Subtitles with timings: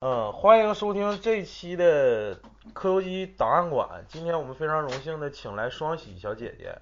[0.00, 2.38] 嗯，欢迎收听这期的
[2.72, 4.04] 科技档案馆。
[4.08, 6.74] 今天我们非常荣幸的请来双喜小姐姐。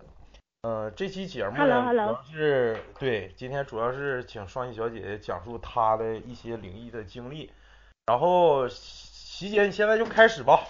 [0.63, 7.51] 嗯，这期节目呢 Hello, hello 主要是对，今天主要是请双喜小姐姐讲述她的一些灵异的经历。
[8.07, 10.61] 然后，喜姐，你现在就开始吧。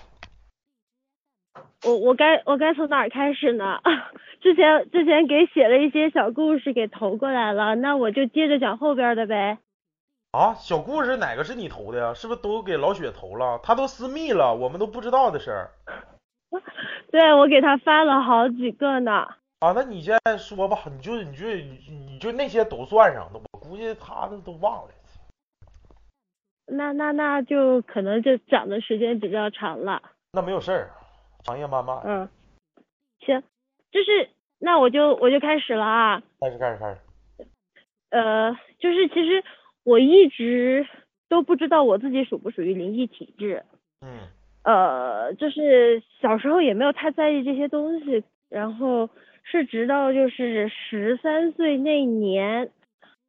[1.84, 3.78] 我我该我该从哪儿开始呢？
[4.40, 9.58] 之前之前给写了一些小故事给投过来了，那我就接着讲后边的呗。
[10.32, 12.14] 啊，小故事哪个是你投的呀？
[12.14, 13.60] 是不是都给老雪投了？
[13.62, 15.70] 他都私密了，我们都不知道的事儿。
[17.10, 19.12] 对，我给他发了好几个呢。
[19.60, 24.90] 啊，那你现在说吧，你就你就你就那些都算上，我估计他那都忘了。
[26.64, 30.00] 那那那就可能就讲的时间比较长了。
[30.32, 30.90] 那没有事儿，
[31.44, 32.00] 长夜漫漫。
[32.06, 32.26] 嗯，
[33.20, 33.42] 行，
[33.90, 36.22] 就是那我就我就开始了啊。
[36.40, 36.98] 开始开始开始。
[38.08, 39.44] 呃，就是其实
[39.84, 40.86] 我一直
[41.28, 43.62] 都不知道我自己属不属于灵异体质。
[44.00, 44.28] 嗯
[44.64, 49.10] 呃，就是小时候也没有太在意这些东西，然后
[49.42, 52.70] 是直到就是十三岁那年，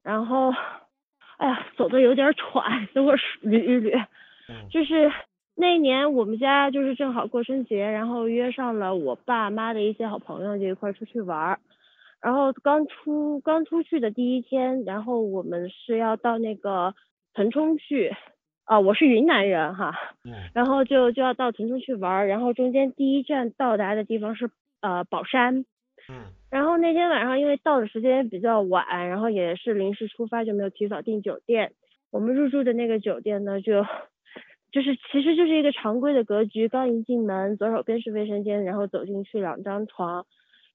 [0.03, 0.53] 然后，
[1.37, 4.05] 哎呀，走的有点喘，等会儿捋一捋。
[4.47, 5.11] 嗯 就是
[5.55, 11.59] 那年我们家就是正好过春节，然后约上了我爸妈的一些好朋友，就一块儿出去玩儿。
[12.23, 16.95] 然后刚出刚出去的第一天，然后我们是要到那个
[17.33, 18.15] 腾冲去，
[18.63, 19.93] 啊、我是云南人哈，
[20.23, 20.31] 嗯。
[20.53, 24.49] 然后就就要到腾冲去玩儿，然后中间第一站到达的地方是
[24.81, 25.65] 呃宝山，
[26.07, 26.31] 嗯。
[26.49, 31.73] 然后那天晚上因为到的时间比较晚，然后也是临时出发，就没有提早订酒店。
[32.09, 33.83] 我们入住的那个酒店呢，就
[34.71, 40.25] 就是其实就是一个常规的格局，刚一进门，左手边是卫生间，然后走进去两张床，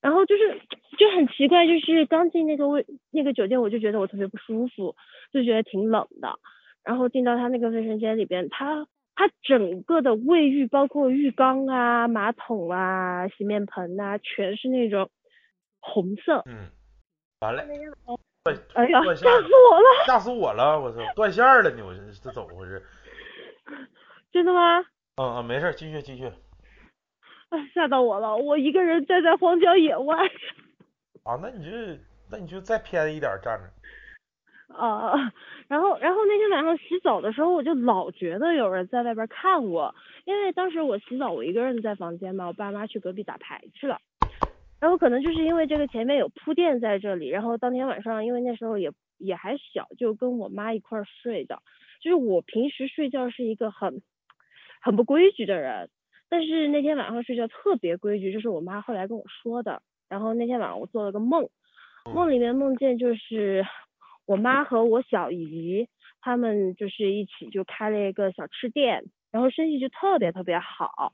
[0.01, 0.61] 然后就是
[0.99, 4.95] 就很奇怪，就是刚进那个卫那个酒店，我就觉得我特别不舒服，
[5.33, 6.39] 就觉得挺冷的。
[6.85, 15.11] 然后进到他那个卫生间里边，他他整个的卫浴，包括浴缸啊、马桶啊、洗面盆啊、全是那种
[15.81, 16.43] 红色。
[16.47, 16.71] 嗯，
[17.41, 17.63] 完了，
[18.75, 20.07] 哎呀，吓死我了！
[20.07, 20.81] 吓死我了！
[20.81, 21.85] 我操，断线了呢！
[21.85, 22.83] 我这这怎么回事？
[24.33, 24.81] 真的吗？
[25.17, 26.31] 嗯嗯，没事，继续继续。
[27.51, 28.37] 哎， 吓到我了！
[28.37, 30.17] 我一个人站在荒郊野外。
[31.25, 31.71] 啊，那你就
[32.31, 33.65] 那你就再偏一点站着。
[34.75, 35.15] 啊，
[35.67, 39.95] 然后然后那天晚上洗澡的时候，我就老觉得有人在外边看我，
[40.27, 43.99] 因为当时我洗澡，我一个人在房间嘛，我爸妈去隔壁打牌去了。
[44.79, 51.63] 然后可能就是因为这个前面有铺垫在这里，然后当天晚上因为那时候也也还小，就跟我妈一块儿睡的。
[52.01, 54.03] 就是我平时睡觉是一个很
[54.81, 55.91] 很不规矩的人，
[56.29, 59.83] 但是那天晚上睡觉特别规矩，就是我妈后来跟我说的。
[60.09, 61.49] 然后那天晚上我做了个梦，
[62.15, 63.67] 梦里面梦见就是
[64.27, 65.87] 我妈和我小姨
[66.21, 71.13] 他们就是一起就开了一个小吃店，然后生意就特别特别好。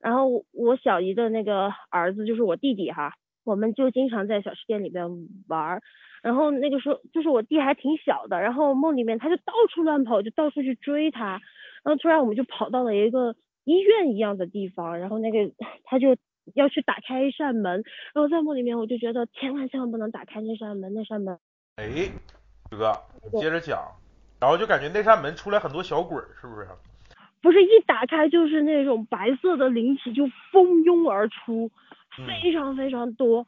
[0.00, 3.14] 然后我小姨的那个儿子就是我弟弟哈，
[3.44, 5.06] 我们就经常在小吃店里边
[5.48, 5.82] 玩儿。
[6.22, 11.40] 然后那个时候就是我弟还挺小的，然后梦里面他就到处乱跑，就到处去追他。
[11.84, 13.34] 然后突然我们就跑到了一个
[13.66, 15.52] 医院一样的地方，然后那个
[15.84, 16.16] 他就
[16.54, 17.84] 要去打开一扇门，
[18.14, 21.38] 然后在梦里面我就觉得千万千万不能打开那扇门，那扇门
[21.76, 21.84] 哎，
[22.70, 22.92] 哥，
[23.32, 23.78] 你接着讲。
[24.38, 26.68] 然后就感觉那扇门出来很多小鬼儿，是不是？
[27.42, 31.70] 不是一打开就是那种白色的灵体就蜂拥而出，
[32.18, 33.46] 嗯非常非常多。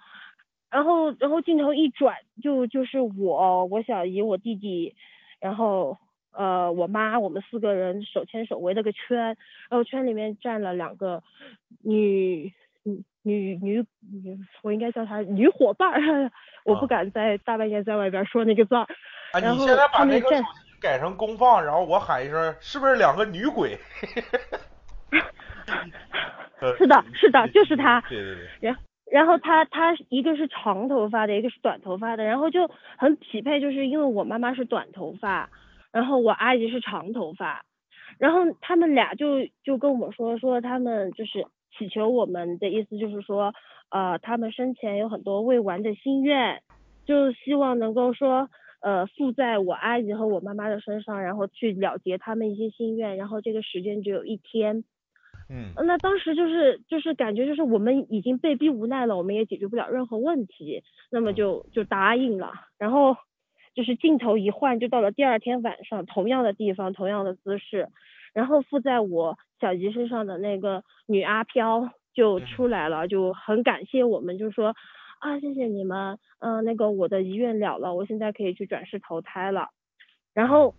[0.70, 4.94] 然后然后镜头一转，就就是我、我小姨、我弟弟，
[5.40, 5.96] 然后
[6.38, 9.36] 呃我妈，我们四个人手牵手围了个圈，然
[9.70, 11.20] 后圈里面站了两个
[11.82, 12.52] 女
[12.84, 16.30] 女女女女，我应该叫她女伙伴儿，
[16.64, 18.86] 我不啊敢在大半夜在外边说那个字儿。
[19.32, 20.48] 啊，然后你现在把那个手机
[20.80, 23.76] 改成公放，然后我喊一声，是不是两个女鬼？
[26.60, 28.48] 呃是的是的就是她对对对。
[28.60, 28.76] 然
[29.10, 35.48] 然后他他一个是长头发的，一个是短头发的，然后就很匹配，就是因为我妈妈是短头发，
[35.92, 37.64] 然后我阿姨是长头发，
[38.18, 41.46] 然后他们俩就就跟我说说他们就是
[41.76, 43.52] 祈求我们的意思就是说，
[43.90, 46.62] 呃，他们生前有很多未完的心愿，
[47.04, 48.48] 就希望能够说。
[48.80, 54.84] 呃，附在我阿姨和我妈妈的身上，然后去了结他们一些心愿，然后这个时间只有一天，
[55.50, 62.52] 嗯呃那当时就是就是感觉就是我们已经被逼无奈了，我们也解决不了任何问题，那么就就答应了。
[62.78, 63.16] 然后
[63.78, 67.88] 就是镜头一换，就到了第二天晚上，同样的地方，同样的姿势，
[68.34, 74.74] 然后附在我小姨身上的那个女阿飘就出来了，就很感谢我们，就说
[75.20, 79.68] 啊谢谢你们，嗯、那个我的遗愿了了，我现在可以去转世投胎了。
[80.34, 80.74] 然后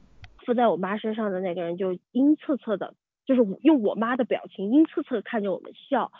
[0.45, 6.11] 附在我妈身上的那个人就阴恻恻的，就是用我妈的表情阴恻恻看着我们笑，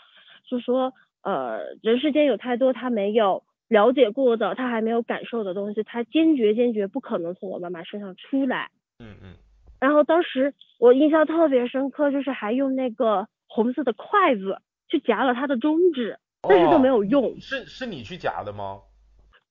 [0.48, 8.68] 就说呃人世间有太多他没有了解过的，他还没有感受的东西，他坚决坚决不可能从我妈妈身上出来。
[8.98, 9.34] 嗯嗯
[9.80, 14.58] 然后当时我印象特别深刻，就是还用那个红色的筷子
[14.88, 17.40] 去夹了他的中指，但是都没有用。
[17.40, 18.80] 是是你去夹的吗？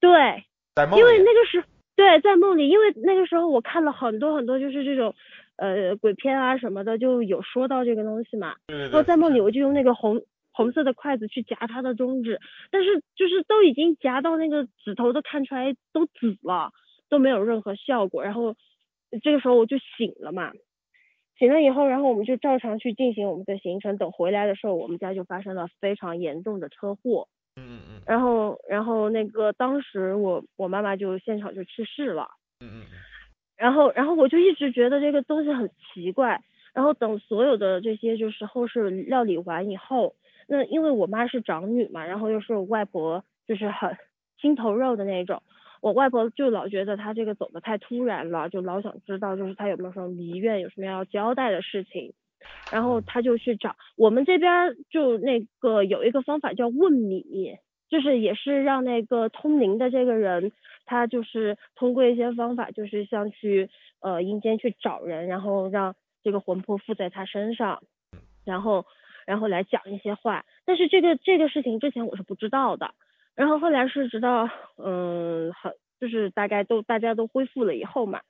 [0.01, 0.11] 对，
[0.75, 1.63] 在梦因为那个时
[1.95, 5.15] 对在梦里，因为那个时候我看了很多很多就是这种
[5.55, 8.55] 呃鬼片啊什么的，就有说到这个东西嘛。
[8.67, 10.21] 对对对，然后在梦里我就用那个红
[10.59, 12.37] 红色的筷子去夹他的中指，
[12.69, 16.73] 但是就是都已经夹到那个指头都看出来都紫了，
[17.07, 18.21] 都没有任何效果。
[18.25, 18.55] 然后
[19.23, 20.51] 这个时候我就醒了嘛，
[21.37, 23.97] 醒了以后，然后我们就照常去进行我们的行程。
[23.97, 27.29] 等回来的时候，我们家就发生了非常严重的车祸。
[27.55, 32.27] 嗯嗯嗯然后，然后那个当时我我妈妈就现场就去世了。
[32.59, 32.97] 嗯嗯嗯
[33.55, 36.41] 然后，然后我就一直觉得这个东西很奇怪。
[36.71, 40.15] 然后等所有的这些就是后事料理完以后，
[40.49, 43.95] 那因为我妈是长女嘛，然后又是我外婆，就是很
[44.41, 45.43] 心头肉的那种。
[45.79, 52.13] 我外婆就老觉得她这个走的太突然了，就老想知道就是她有没有什么遗愿，有什么要交代的事情。
[52.71, 57.57] 然后她就去找我们这边儿就那个有一个方法叫问米，
[57.87, 60.51] 就是也是让那个通灵的这个人，
[60.85, 63.69] 他就是通过一些方法，就是像去
[64.01, 67.81] 呃阴间去找人，然后让这个魂魄附在他身上，
[68.45, 68.85] 然后
[69.29, 70.43] 然后来讲一些话。
[70.65, 72.95] 但是这个这个事情之前我是不知道的，
[73.35, 78.21] 然后后来是直到嗯很就是大概都大家都恢复了以后嘛，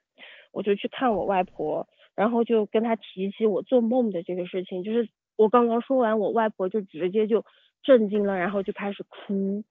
[0.51, 5.07] 我就去看我外婆，然后就跟她提起我做梦的这个事情，就是
[5.38, 7.46] 我刚刚说完，我外婆就直接就
[7.81, 9.63] 震惊了，然后就开始哭。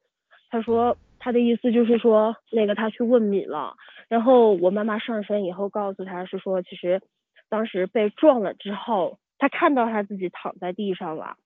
[0.51, 3.77] 她说她的意思就是说，那个她去问米了，
[4.09, 7.03] 然后我妈妈上身以后告诉她是说，其实
[7.51, 11.37] 当时被撞了之后，她看到他自己躺在地上了，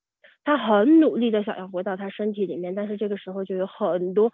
[0.45, 4.33] 他很努力的想要回到他身体里面，但是这个时候就有很多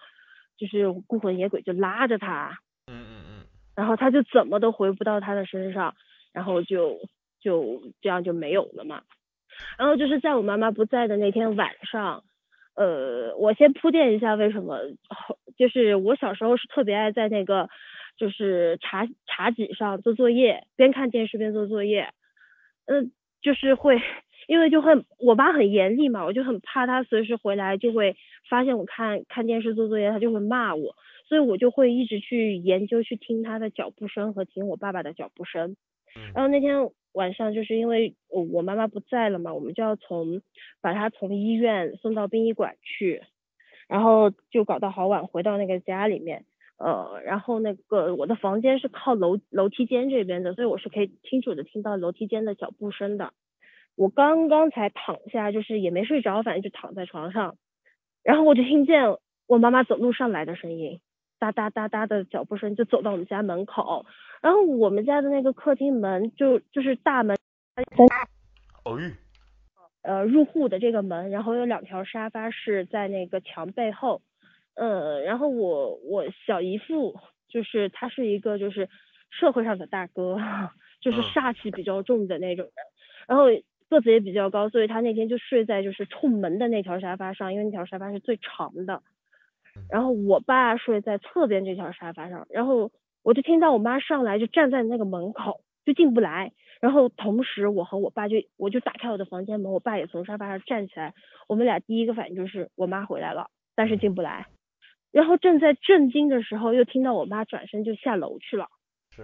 [0.56, 5.94] 就是孤魂野鬼就拉着他，嗯嗯嗯然后他就怎么都回不到他的身上，
[6.32, 6.98] 然后就
[7.40, 9.02] 就这样就没有了嘛。
[9.76, 12.22] 然后就是在我妈妈不在的那天晚上，
[12.74, 14.78] 呃，我先铺垫一下为什么，
[15.56, 17.68] 就是我小时候是特别爱在那个
[18.16, 22.12] 就是茶茶几上做作业，边看电视边做作业，
[22.86, 23.10] 嗯、
[23.42, 24.00] 就是会。
[24.46, 28.16] 因为就很，我妈很严厉嘛，我就很怕她随时回来就会
[28.48, 30.96] 发现我看看电视做作业，她就会骂我，
[31.26, 35.76] 所以我就会一直去研究去听她的脚步声和听我爸爸的脚步声。
[36.16, 40.40] 嗯然后那天晚上就是因为我我妈妈不在了嘛，我们就要从
[40.80, 43.20] 把她从医院送到殡仪馆去，
[43.86, 46.46] 然后就搞到好晚回到那个家里面。
[46.78, 53.32] 呃，然后那个我的房间是靠楼楼梯间这边的，所以我是可以清楚的听到楼梯间的脚步声的。
[53.96, 57.56] 我刚刚才躺下，就是也没睡着，反正就躺在床上，
[58.22, 59.16] 然后我就听见
[59.48, 61.00] 我妈妈走路上来的声音，
[61.40, 64.06] 哒哒哒哒的脚步声，就走到我们家门口，
[64.40, 67.36] 然后我们家的那个客厅门就就是大门，
[68.84, 69.12] 哦吁，
[70.02, 74.22] 呃入户的这个门，然后有两条沙发是在那个墙背后，
[74.78, 77.16] 呃，然后我我小姨父
[77.48, 78.88] 就是他是一个就是
[79.30, 80.36] 社会上的大哥，
[81.02, 82.72] 就是嗯煞气比较重的那种人，
[83.26, 83.46] 然后
[83.90, 89.02] 个子也比较高，所以他那天就睡在就是冲门的那条沙发上，因为那条沙发是最长的。
[89.90, 92.90] 然后我爸睡在侧边这条沙发上，然后
[93.22, 96.52] 我就听到我妈上来就站在那个门口，就进不来。
[96.80, 101.14] 然后同时我和我爸就我就打开我的房间门，我爸也从沙发上站起来，
[101.48, 104.46] 我们俩第一个反应就是我妈回来了，但是进不来。
[105.12, 108.68] 然后正在震惊的时候，又听到我妈转身就下楼去了。
[109.10, 109.22] 是，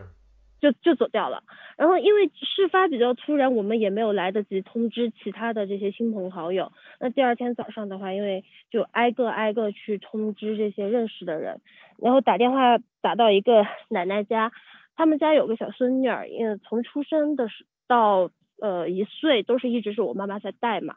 [0.61, 1.43] 就就走掉了。
[1.77, 6.73] 然后因为事发比较突然，我们也没有来得及通知其他的这些亲朋好友。
[6.99, 11.61] 那第二天早上的话，因为就挨个挨个去通知这些认识的人，
[11.99, 14.53] 然后打电话打到一个 奶奶家，
[14.97, 20.97] 他们家有个小孙女儿，因为从出生的时到呃一岁都是一直是我妈妈在带嘛。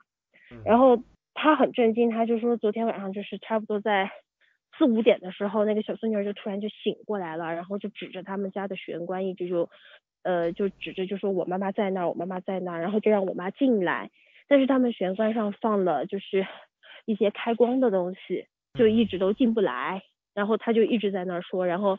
[0.50, 1.04] 嗯然后
[1.34, 4.10] 她很震惊，她就说昨天晚上就是差不多在
[4.78, 9.70] 四五点的时候，那个小孙女儿就突然就醒过来了，然后就指着他们家的玄关，一直就
[10.24, 14.12] 呃就指着就说我妈妈在那儿，我妈妈在那儿，然后就让我妈进来，
[14.48, 16.46] 但是他们玄关上放了就是
[17.06, 20.04] 一些开光的东西，就一直都进不来，
[20.34, 21.98] 然后他就一直在那儿说，然后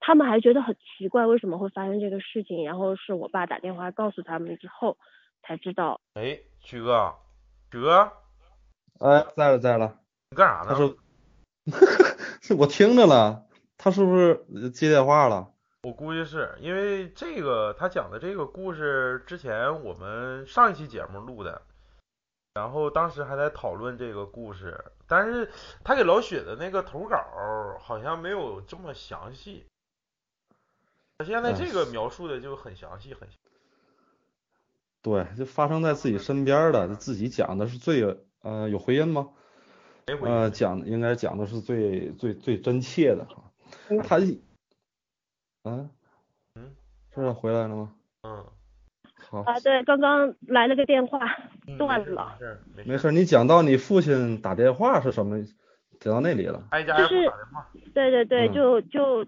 [0.00, 4.96] 他们还觉得很奇怪，为什么会发生这个事情，然后是我爸打电话告诉他们之后
[5.42, 7.14] 才知道，哎，曲哥，
[7.70, 8.10] 曲哥，
[9.00, 10.66] 哎，在了在了，你干啥呢？
[10.70, 10.88] 他说，
[11.66, 12.15] 是
[12.58, 15.52] 我听着了，他是不是接电话了？
[15.82, 21.62] 我估计是因为这个他讲的这个故事之前我们上一期节目录的，
[22.54, 25.50] 然后当时还在讨论这个故事，但是
[25.84, 27.16] 他给老雪的那个投稿
[27.80, 29.64] 好像没有这么详细，
[31.18, 33.28] 他现在这个描述的就很详细，很
[35.02, 38.02] 对，就发生在自己身边的，自己讲的是最
[38.42, 39.28] 呃有回音吗？
[40.06, 43.50] 呃，讲应该讲的是最最最真切的哈。
[44.04, 44.40] 他一，
[45.64, 45.90] 嗯
[46.54, 46.76] 嗯，
[47.12, 47.92] 是回来了吗？
[48.22, 48.46] 嗯，
[49.28, 51.18] 好，啊，对，刚刚来了个电话，
[51.66, 52.36] 嗯断了。
[52.38, 55.42] 没事没没事，你讲到你父亲打电话是什么？
[55.98, 56.62] 讲到那里了。
[56.70, 59.24] 挨家挨户就是打电话，对对对，嗯就就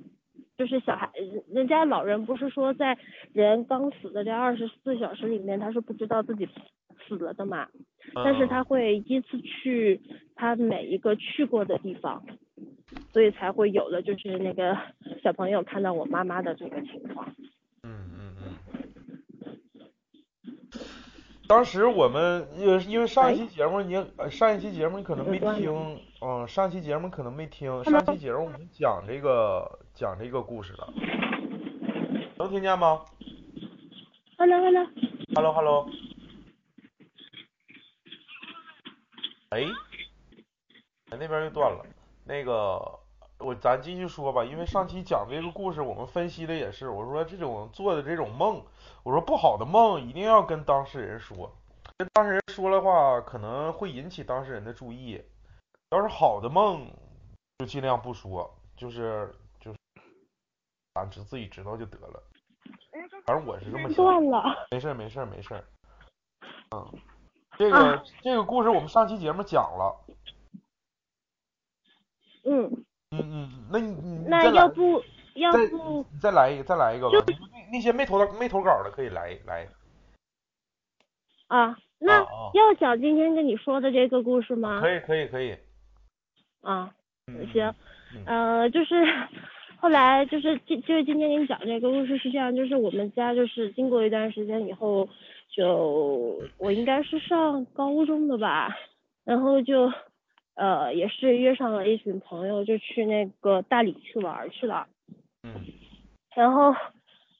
[0.56, 1.10] 就是小孩，
[1.48, 2.96] 人家老人不是说在
[3.32, 6.46] 人刚死的这二十四小时里面，他是不知道自己
[7.08, 7.66] 死了的嘛，
[8.14, 10.00] 但是嗯他会依次去
[10.36, 12.22] 他每一个去过的地方，
[13.12, 14.76] 所以才会有了就是那个
[15.22, 17.34] 小朋友看到我妈妈的这个情况。
[17.82, 18.54] 嗯嗯嗯。
[21.48, 30.92] 当时我们因为因为上一期节目你呃上一期节目你可能没听，嗯，上期节目可能没听，上期节目我们讲这个讲这个故事了，
[32.36, 33.00] 能听见吗
[34.36, 34.86] Hello Hello
[35.34, 35.90] Hello，？Hello Hello。
[39.50, 39.62] 哎，
[41.10, 41.84] 哎那边又断了。
[42.24, 42.98] 那个
[43.38, 48.62] 我咱继续说吧，因为上期讲这个故事，我们分析的也是，我说这种做的这种梦，
[49.02, 51.50] 我说不好的梦一定要跟当事人说，
[51.96, 55.22] 跟当事人说的话可能会引起当事人的注意。
[55.90, 56.86] 要是好的梦，
[57.58, 59.78] 就尽量不说，就是就是，
[60.94, 62.22] 咱知自己知道就得了。
[63.24, 63.96] 反正我是这么想。
[63.96, 64.68] 断了。
[64.70, 65.64] 没事儿没事儿没事儿。
[66.76, 67.00] 嗯，
[67.58, 69.96] 这个、这个故事我们上期节目讲了。
[72.44, 72.70] 嗯，
[73.10, 75.02] 嗯嗯，那你你你那要不
[75.34, 77.20] 要不你再来一个再来一个吧就。
[77.26, 79.68] 你那那些没投到没投稿的可以来一来。
[81.48, 81.76] 啊？
[81.98, 82.20] 那
[82.54, 84.80] 要讲今天跟你说的这个故事吗？
[84.80, 85.56] 可以可以可以。
[86.62, 86.94] 啊。
[87.26, 87.74] 嗯行，
[88.14, 88.94] 嗯呃，就是
[89.80, 95.08] 后来就是今就是今天给你讲这个故事是这样，就是我们家就是经过一段时间以后，
[95.54, 98.76] 就我应该是上高中的吧，
[99.24, 99.92] 然后就
[100.54, 104.86] 呃也是约上了一群朋友，就去那个大理去玩去了，
[105.42, 105.54] 嗯
[106.36, 106.74] 然后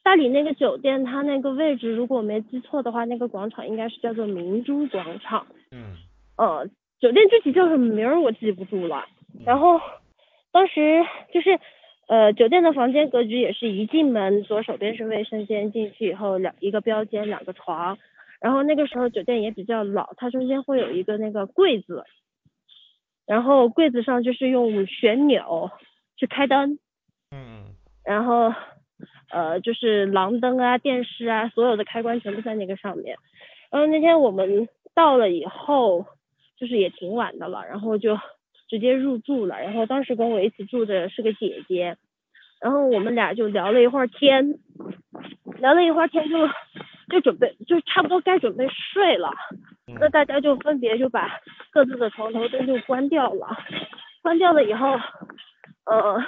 [0.03, 5.47] 大理那个酒店它那个位置，如果我没记错的话，那个广场应该是叫做明珠广场。
[5.71, 5.95] 嗯
[6.37, 6.67] 呃，
[6.99, 9.05] 酒店具体叫什么名儿我记不住了。
[9.45, 9.81] 然后
[10.51, 11.61] 当时就是
[12.09, 17.99] 呃，酒店的房间格局也是一进门，左手边是卫生间，进去以后两一个标间，两个床。
[18.41, 22.05] 然后那个时候酒店也比较老，它中间会有一个那个柜子，
[23.27, 25.71] 然后柜子上就是用旋钮
[26.17, 26.79] 去开灯，
[27.31, 27.75] 嗯
[28.05, 28.55] 然后
[29.31, 33.17] 呃就是廊灯啊、电视啊，所有的开关全部在那个上面。
[33.71, 36.07] 然后那天我们到了以后，
[36.57, 38.17] 就是也挺晚的了，然后就
[38.69, 39.61] 直接入住了。
[39.61, 41.97] 然后当时跟我一起住的是个姐姐，
[42.61, 44.59] 然后我们俩就聊了一会儿天，
[45.59, 46.47] 聊了一会儿天就
[47.11, 49.31] 就准备就差不多该准备睡了。
[49.87, 53.47] 嗯那大家就分别就把各自的床头灯就关掉了，
[54.21, 54.87] 关掉了以后，
[55.87, 56.23] 呃，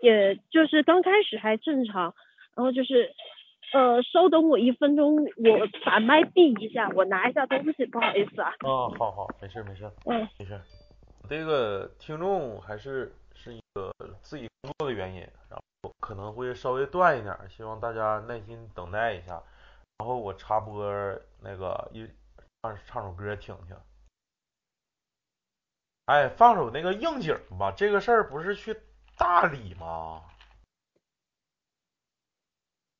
[0.00, 2.14] 也就是刚开始还正常，
[2.56, 3.12] 然后就是，
[3.74, 10.58] 呃，稍等我一分钟，我把麦闭一下，我拿一下东西，不好意思啊，哦，好好，没事没事嗯没事。
[11.32, 19.42] 这个听众还是是一个自己工作的原因，然后可能会稍微断一点，希望大家耐心等待一下。
[19.96, 20.84] 然后我插播
[21.40, 22.06] 那个一
[22.60, 23.74] 唱唱首歌听听。
[26.04, 28.78] 哎，放首那个应景吧，这个事儿不是去
[29.16, 30.22] 大理吗？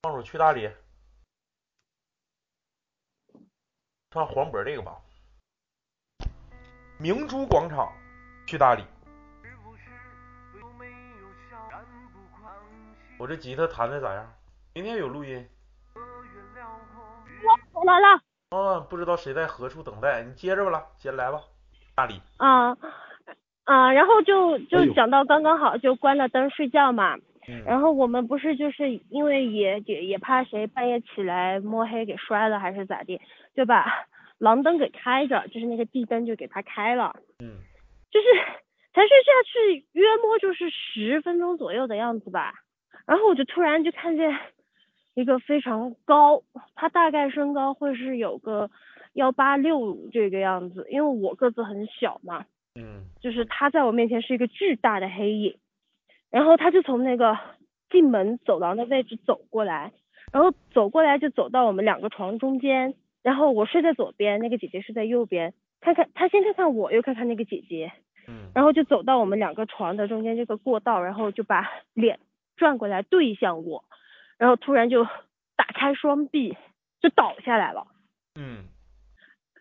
[0.00, 0.74] 放首去大理，
[4.10, 4.98] 唱黄渤这个吧。
[6.98, 7.92] 明珠广场，
[8.52, 8.84] 去大理。
[13.18, 14.30] 我这吉他弹的咋样？
[14.74, 15.48] 明天有录音。
[17.72, 18.08] 我来了
[18.50, 21.40] 啊，不知道谁在何处等待，你接着吧啦，接着来吧。
[21.94, 22.76] 大理，啊
[23.64, 27.16] 啊，然后就哎就讲到刚刚好就关了灯睡觉嘛，
[27.48, 33.18] 嗯然后我们不是就是因为也也也怕谁半夜起来摸黑给摔了还是咋地，
[33.56, 33.86] 就把
[34.36, 37.56] 廊灯给开着，就是那个地灯就给它开了，嗯
[38.12, 38.26] 就是
[38.92, 42.52] 才睡下去约摸就是十分钟左右的样子吧，
[43.06, 44.38] 然后我就突然就看见
[45.14, 46.42] 一个非常高，
[46.74, 48.70] 他大概身高会是有个
[49.14, 53.06] 幺八六这个样子，因为我个子很小嘛，嗯。
[53.22, 55.56] 就是他在我面前是一个巨大的黑影，
[56.28, 57.38] 然后他就从那个
[57.88, 59.92] 进门走廊的位置走过来，
[60.32, 67.92] 然后走过来就走到我们两个床中间，然后我睡在左边，那个姐姐睡在右边，看看他先看看我，又看看那个姐姐，
[68.28, 72.18] 嗯然后就走到我们两个床的中间这个过道，然后就把 脸
[72.56, 73.84] 转过来对向我，
[74.38, 75.04] 然后突然就
[75.56, 76.56] 打开双臂
[77.00, 77.86] 就倒下来了。
[78.38, 78.64] 嗯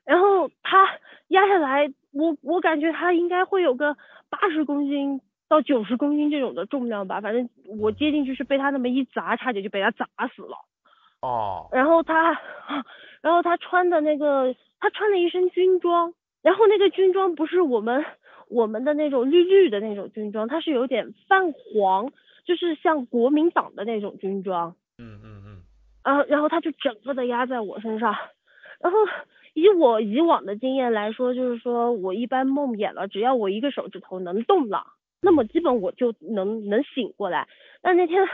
[0.04, 0.88] 然后他
[1.28, 3.96] 压下来，我我感觉他应该会有个
[4.30, 7.50] 八十公斤到九十公斤这种的重量吧，反正
[7.80, 10.58] 我接进去是被他那么一砸，差点就被他砸死了。
[11.22, 12.42] 哦然后他，
[13.22, 18.04] 然后他穿的那个，他穿了一身军装，然后那个军装不是我们
[18.52, 22.12] 我们的那种绿绿的那种军装，它是有点泛黄，
[22.46, 24.76] 就是像国民党的那种军装。
[24.98, 25.58] 嗯嗯嗯
[26.04, 28.16] 啊，然后他就整个的压在我身上，
[28.80, 28.98] 然后
[29.54, 34.84] 以我以往的经验来说，就是说我一般梦魇了，只要我一个手指头能动了，
[35.22, 37.48] 那么基本我就能能醒过来。
[37.82, 38.28] 但那天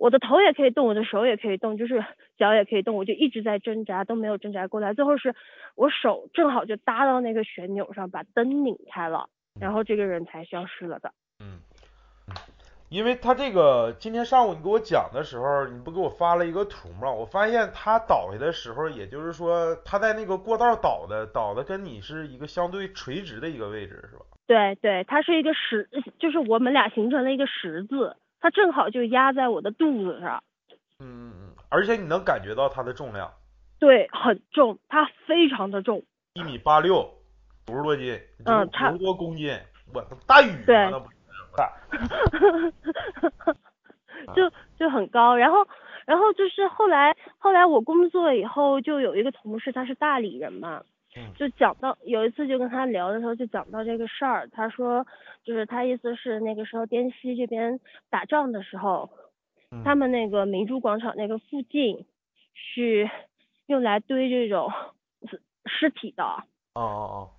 [0.00, 2.02] 我的头也可以动，我的手也可以动，就是
[2.38, 4.94] 脚也可以动，我就一直在挣扎，都没有挣扎过来。
[4.94, 5.34] 最后是
[5.74, 9.28] 我手正好就搭到那个旋钮上，把灯拧开了，
[9.60, 11.12] 然后这个人才消失了的。
[11.40, 11.60] 嗯
[12.28, 12.34] 嗯，
[12.88, 17.12] 因为他这个今天上午你给我讲的时候，你不给我发了一个图吗？
[17.12, 24.24] 我发现他倒下的时候，也就是说他在那个过道倒的，倒的跟你是一个相对垂直的一个位置，是吧？
[24.46, 30.42] 对对，它是一个十，就是我们俩形成了一个十字，它正好就压在我的肚子上，
[30.98, 33.30] 嗯嗯嗯，而且你能感觉到它的重量，
[33.78, 36.02] 对，很重，它非常的重，
[36.34, 37.02] 一米八六，
[37.68, 39.56] 五十多斤，嗯差九十多公斤，
[39.92, 41.16] 我操，大雨对啊，那不是
[41.56, 41.72] 大，
[44.34, 45.36] 就就很高。
[45.36, 45.66] 然后，
[46.06, 50.84] 然后就是后来，后来我工作以后，就有一个同事，他是大理人嘛，嗯
[51.36, 55.06] 就讲到有一次就跟他聊的时候，就讲到这个事儿，他说
[55.44, 59.10] 就是他意思是那个时候滇西这边打仗的时候，
[59.70, 59.82] 嗯。
[59.84, 62.06] 他们那个明珠广场那个附近
[62.54, 63.08] 是
[63.66, 64.72] 用来堆这种
[65.66, 66.24] 尸体的。
[66.74, 67.30] 哦哦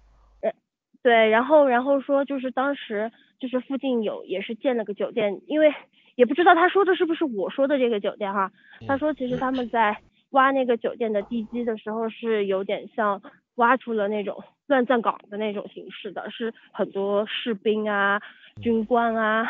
[1.04, 5.74] 对，然后然后说就是当时就是附近有也是建了个酒店，因为
[6.14, 8.52] 也不知道他说的是不是我说的这个酒店哈，
[8.86, 9.98] 他嗯说其实他们在
[10.30, 13.20] 挖那个酒店的地基的时候是有点像
[13.56, 18.22] 挖出了那种乱葬岗的那种形式的，是很多士兵啊、
[18.62, 19.48] 军官啊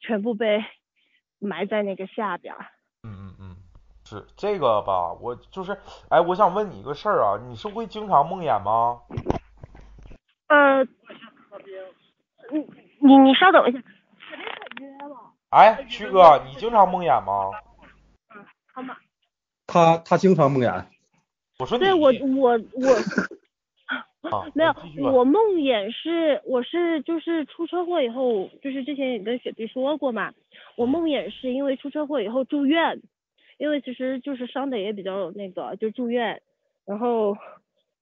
[0.00, 0.64] 全部被
[1.38, 2.66] 埋在那个下边儿。
[3.02, 3.56] 嗯嗯嗯，
[4.04, 5.12] 是这个吧？
[5.14, 5.76] 我就是，
[6.08, 9.00] 哎，我想问你一个事儿啊，你是会经常梦魇吗？
[10.48, 10.84] 呃，
[12.50, 12.60] 你
[13.00, 13.82] 你你稍等一下，
[15.50, 17.50] 哎，曲哥，你经常梦魇吗？
[18.72, 18.96] 好吗？
[19.66, 20.84] 他他经常梦魇，
[21.62, 22.88] 我说对我我我。
[24.22, 24.72] 啊，没有
[25.12, 30.32] 我梦魇是我是就是出车祸以后，就是之前也跟雪碧说过嘛，
[30.76, 33.00] 我梦魇是因为出车祸以后住院，
[33.58, 36.40] 因为其实就是伤的也比较那个，就住院，
[36.86, 37.36] 然后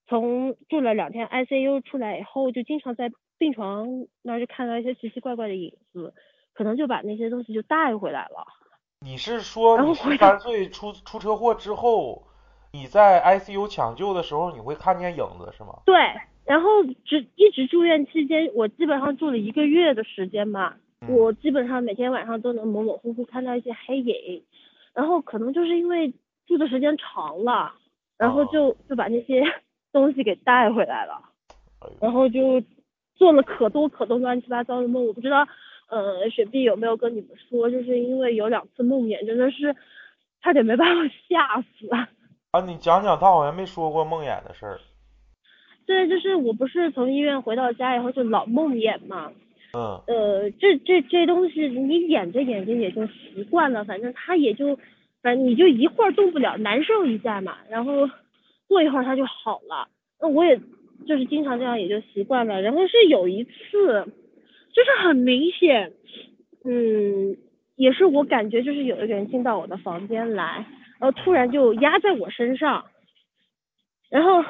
[0.08, 6.12] 从住了两天 ICU 出来以后，就经常在病床那儿就看到一些奇奇怪怪的影子，
[6.52, 8.46] 可能就把那些东西就带回来了。
[9.00, 12.26] 你是说你十然后回到三岁出出车祸之后，
[12.72, 15.80] 你在 ICU 抢救的时候，你会看见影子是吗？
[15.84, 15.94] 对，
[16.44, 16.68] 然后
[17.04, 21.08] 只一直住院期间，我基本上住了一个月的时间吧，嗯。
[21.14, 24.42] 我基本上每天晚上都能模模糊糊看到一些黑影，
[24.94, 26.12] 然后可能就是因为
[26.46, 27.72] 住的时间长了，
[28.16, 29.42] 然后哦就就把那些
[29.92, 31.20] 东西给带回来了，
[31.80, 32.62] 哎然后就
[33.16, 35.46] 做了可多可多乱七八糟的梦，我不知道，
[35.88, 39.74] 呃，雪碧有没有跟你们说，就是因为有两次梦魇真的是
[40.40, 41.88] 差点没把我吓死。
[42.52, 44.80] 啊，你讲讲，他好像没说过梦魇的事儿。
[45.86, 49.30] 对，就是我不是从医院回到家以后就老梦魇嘛，
[49.72, 54.76] 嗯呃，这这这东西你演着演着也就习惯了，反正他也就，
[55.22, 57.92] 反正你就一会儿动不了，难受一下嘛，然后
[58.66, 59.88] 过一会儿他就好了。
[60.20, 60.58] 那我也
[61.06, 62.60] 就是经常这样，也就习惯了。
[62.62, 63.50] 然后是有一次，
[64.72, 65.92] 就是很明显，
[66.64, 67.36] 嗯，
[67.76, 70.66] 也是我感觉就是有一个人进到我的房间来，
[71.00, 72.84] 然后突然就压在我身上，
[74.10, 74.44] 然后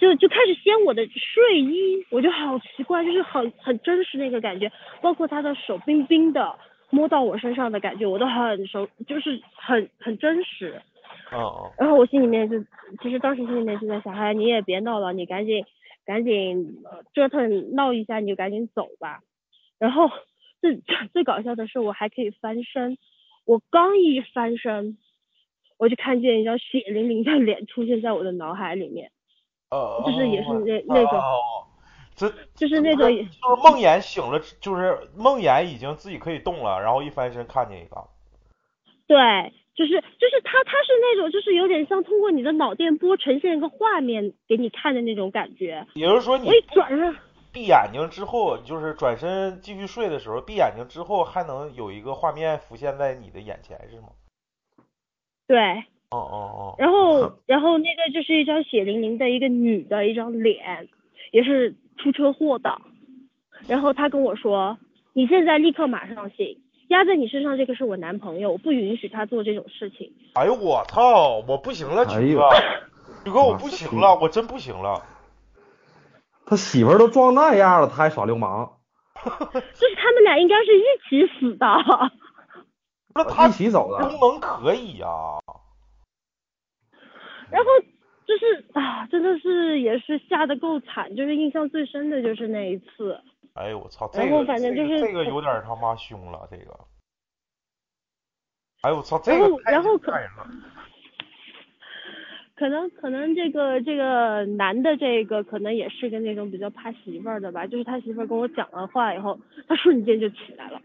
[0.00, 6.58] 就就开始掀我的睡衣，我就好奇怪，就是很很真实那个感觉，包括他的手冰冰的
[6.90, 10.82] 摸到我身上的感觉，我都很熟，就是很很真实。
[11.30, 12.58] 哦哦然后我心里面就，
[13.02, 15.64] 其实当时心里面就在想，哎，你也别闹了，你赶紧
[16.06, 19.20] 赶紧呃折腾闹一下，你就赶紧走吧。
[19.78, 20.10] 然后
[20.60, 20.76] 最
[21.12, 22.96] 最搞笑的是，我还可以翻身，
[23.44, 24.96] 我刚一翻身，
[25.78, 29.10] 我就看见一张血淋淋的脸出现在我的脑海里面，
[29.70, 31.38] 呃，就是也是那哦那种哦
[32.16, 38.04] 这就是那种就是梦魇醒了，就是梦魇已经自己可以动了，然后一翻身看见一个。
[39.06, 39.16] 对，
[39.76, 45.86] 就是就是他他是那种就是有点像通过你的脑电波呈现一个画面给你看的那种感觉。
[45.94, 47.16] 也就是说你我一转身，
[47.52, 54.08] 闭眼睛之后，就是转身继续睡的时候，闭眼睛之后还能有一个画面浮现在你的眼前，是吗？
[55.48, 55.58] 对，
[56.10, 56.74] 哦哦哦。
[56.78, 60.88] 然后 然后那个就是一张血淋淋的一个女的一张脸，
[61.32, 62.80] 也是出车祸的。
[63.66, 64.78] 然后他跟我说，
[65.14, 70.12] 你现在立刻马上醒，压在你身上这个是我男朋友，我不允许他做这种事情。
[70.34, 71.42] 哎呦我操！
[71.48, 72.48] 我不行了，哎呦曲哥，
[73.24, 75.02] 曲哥我不行了，我真不行了。
[76.46, 78.72] 他媳妇儿都撞那样了，他还耍流氓，
[79.24, 81.66] 就是他们俩应该是一起死的。
[83.24, 83.98] 那他一起走的。
[84.18, 85.08] 功能可以呀、
[87.50, 87.70] 然后
[88.26, 93.20] 就是啊，真的是也是吓得够惨，就是印象最深的就是那一次。
[93.54, 96.78] 哎呦我操，这然后反正就是这个这个有点他妈凶了，这个。
[98.82, 100.30] 哎呦我操，这然后个然后可人。
[102.54, 110.82] 可能可能这个这个男的这个可能也是个那种比较怕媳妇儿的吧，就是他媳妇儿跟我讲完话以后，他瞬间就起来了，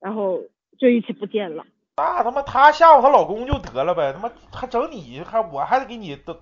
[0.00, 0.42] 然后
[0.78, 1.64] 就一起不见了。
[1.96, 6.36] 那他妈她吓唬她老公就得了呗，他妈还整你，还我还得给你都，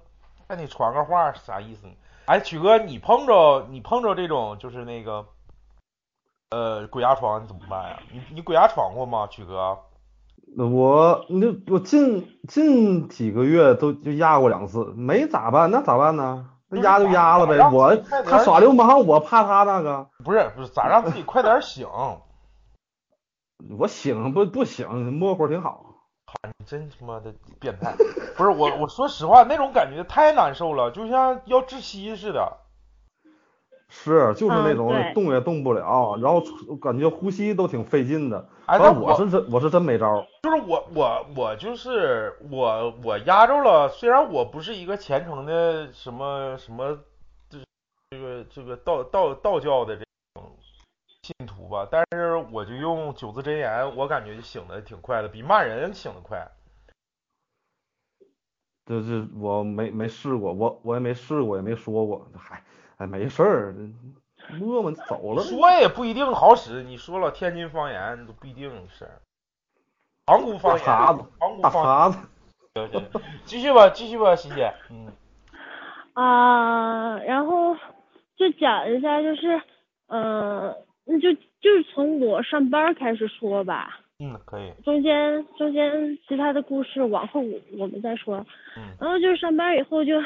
[0.48, 1.92] 还得传个话，啥意思呢？
[2.26, 5.24] 哎，曲哥，你碰着你碰着这种就是那个，
[6.50, 7.98] 呃，鬼压床你怎么办呀？
[8.12, 9.78] 你你鬼压床过吗，曲哥？
[10.58, 15.70] 我那我近近几个月都就压过两次，没咋办？
[15.70, 16.50] 那咋办呢？
[16.68, 17.58] 那压就压了呗。
[17.70, 20.06] 我他耍流氓，我怕他那个。
[20.24, 21.86] 不是不是，咋让自己快点醒？
[23.78, 25.84] 我醒不不醒，摸会儿挺好。
[26.58, 27.94] 你真他妈的变态！
[28.36, 32.58] 不是我，我说实话，那种感觉太难受了，就像要窒息似的。
[33.88, 36.42] 是，就是那种嗯动也动不了，然后
[36.76, 38.48] 感觉呼吸都挺费劲的。
[38.66, 40.26] 哎，反那我是真我是真没招。
[40.42, 46.98] 就是我我我就是我我压着了，虽然我不是一个虔诚的什么什么，
[47.48, 47.64] 就是
[48.10, 50.05] 这个这个道道道教的这种
[51.26, 56.46] 信徒吧，但是我就用九字真言，我感觉醒的挺快的，比骂人醒的快。
[58.84, 62.28] 这这我没没试过，我我也没试过，也没说过。
[62.38, 62.62] 嗨，
[62.98, 63.74] 哎，没事儿，
[64.52, 65.42] 摸摸走了。
[65.42, 69.10] 说也不一定好使，你说了天津方言都不一定是。
[70.26, 72.28] 塘沽方言，大碴子，大塘沽方言，碴子。
[72.74, 73.02] 对对，
[73.44, 75.10] 继续吧，继续吧，欣姐，嗯
[76.12, 77.74] 啊，然后
[78.36, 79.60] 就讲一下，就是，
[80.06, 88.44] 呃，那就就是从我上班开始说吧，嗯，可以，中间中间其他的故事往后我我们再说。
[88.76, 88.82] 嗯。
[89.00, 90.20] 然后就是上班以后就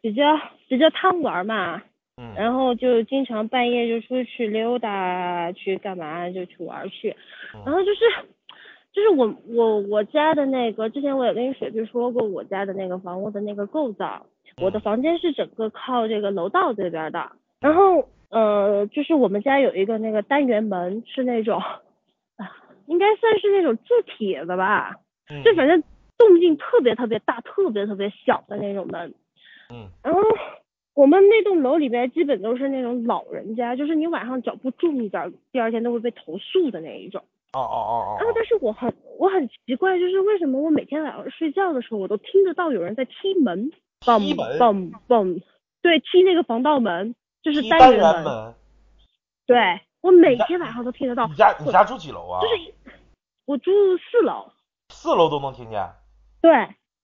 [0.00, 0.22] 比较
[0.68, 1.82] 比较贪玩嘛，
[2.16, 2.32] 嗯。
[2.34, 7.14] 然后就经常半夜就出去溜达，去干嘛就去玩去，
[7.54, 7.62] 嗯。
[7.66, 8.00] 然后就是
[8.92, 14.24] 就是我我我家的那个，之前我也跟水碧说过我家的那个房屋的那个构造，
[14.62, 22.50] 我的房间是整个靠这个楼道这边的，然后呃就是我们家有一个那个单元门是那种啊
[22.86, 24.96] 应该算是那种铸铁的吧，
[25.30, 25.80] 嗯就反正
[26.18, 29.14] 动静特别特别大，特别特别小的那种门。
[29.70, 30.20] 嗯然后
[30.94, 37.22] 我们那栋楼里边基本都是那种老人家，就是你晚上脚步重一点，第二天都会被投诉的那一种。
[37.54, 45.42] 哦哦哦哦然后但是我很我很奇怪，就是为什么我每天晚上睡觉的时候，我都听得到有人在踢门，踢嘣门嘣嘣，
[45.82, 48.54] 对，踢那个防盗门，就是单元门。
[49.46, 49.58] 对
[50.00, 52.40] 我每天晚上都听得到你，家你家住几楼啊？
[52.40, 52.74] 就是
[53.44, 54.50] 我住四楼，
[54.90, 55.80] 四楼都能听见。
[55.80, 55.94] 啊
[56.40, 56.50] 对，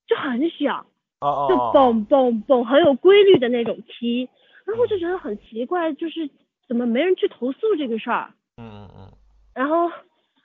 [0.07, 0.87] 就很响。
[1.21, 1.73] 就啊啊！
[1.73, 4.29] 嘣嘣嘣，很有规律的那种踢，
[4.65, 6.31] 然后我就觉得很奇怪，就是
[6.69, 9.13] 怎么没人去投诉这个事儿，嗯嗯嗯
[9.53, 9.91] 然后，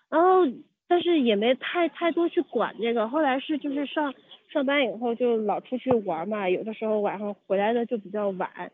[0.10, 0.48] 然后
[0.88, 4.16] 但是也没太太多去管这个，后来是就是上
[4.52, 8.72] 上班以后就老出去玩嘛，有的时候晚上回来的就比较晚，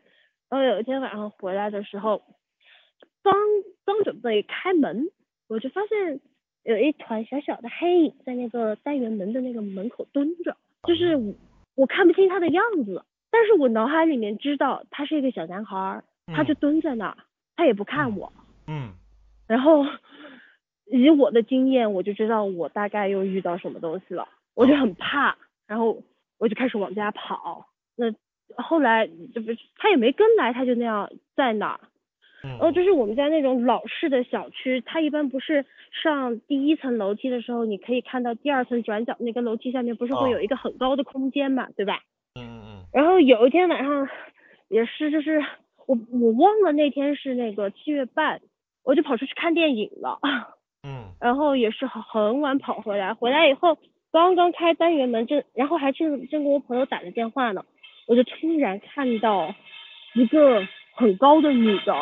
[0.50, 2.22] 然后有一天晚上回来的时候，
[3.22, 3.32] 刚
[3.84, 5.08] 刚准备开门，
[5.48, 6.20] 我就发现
[6.64, 11.32] 有一团小小的黑影在那个单元门的那个门口蹲着，就是我
[11.76, 17.16] 我看不清他的样子，但是我脑海里面知道他是一个小男孩儿，他就蹲在那儿，
[17.54, 18.32] 他也不看我，
[18.66, 18.92] 嗯。
[19.46, 19.84] 然后
[20.86, 25.36] 以我的经验，我就知道我大概又遇到什么东西了，我就很怕，
[25.66, 26.02] 然后
[26.38, 27.66] 我就开始往家跑。
[27.96, 28.12] 那
[28.56, 31.80] 后来这不是他也没跟来，他就那样在那儿。
[32.44, 32.50] 嗯。
[32.50, 35.64] 然后就是我们家那种老式的小区，它一般不是
[36.02, 42.00] 上第一层楼梯的时候，你可以看到第二层转角那个楼梯下面不是哦会有一个很高的空间嘛，对吧？
[42.40, 44.08] 嗯嗯然后有一天晚上
[44.68, 45.44] 也是，就是
[45.86, 48.40] 我我忘了那天是那个七月半，
[48.84, 50.18] 我就跑出去看电影了，
[50.86, 53.76] 嗯 然后也是很很晚跑回来，回来以后
[54.12, 57.64] 刚刚开单元门正，然后还正正跟我朋友打着电话呢，
[58.10, 59.54] 我就突然看到
[60.14, 61.94] 一个很高的女的，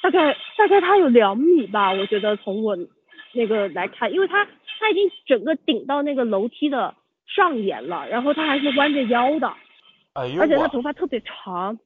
[0.00, 2.78] 大概大概她有两米吧，我觉得从我
[3.32, 4.44] 那个来看，因为她
[4.78, 6.94] 她已经整个顶到那个楼梯的
[7.26, 9.52] 上沿了，然后她还是弯着腰的，
[10.12, 11.76] 哎呦而且她，头发特别长，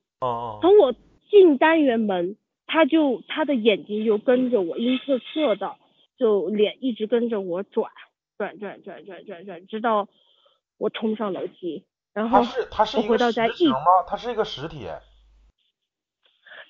[0.60, 0.94] 从我
[1.30, 5.76] 进单元门，她就她的眼睛就跟着我阴恻恻的，
[6.18, 7.90] 就脸一直跟着我转
[8.36, 10.06] 转转转转转转，直到
[10.76, 13.78] 我冲上楼梯，然后它是它是我一个实回到家一形吗？
[14.06, 14.86] 它是一个实体。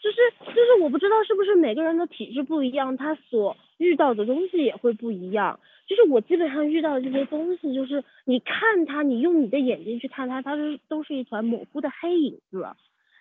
[0.03, 5.61] 就是就是我不知道是不是每个人的体质不一样，他所遇到的东西也会不一样。
[5.87, 12.67] 就是我基本上遇到的这些东西，就是你看它，你用你的眼睛去看它，它是都是一团模糊的黑影子，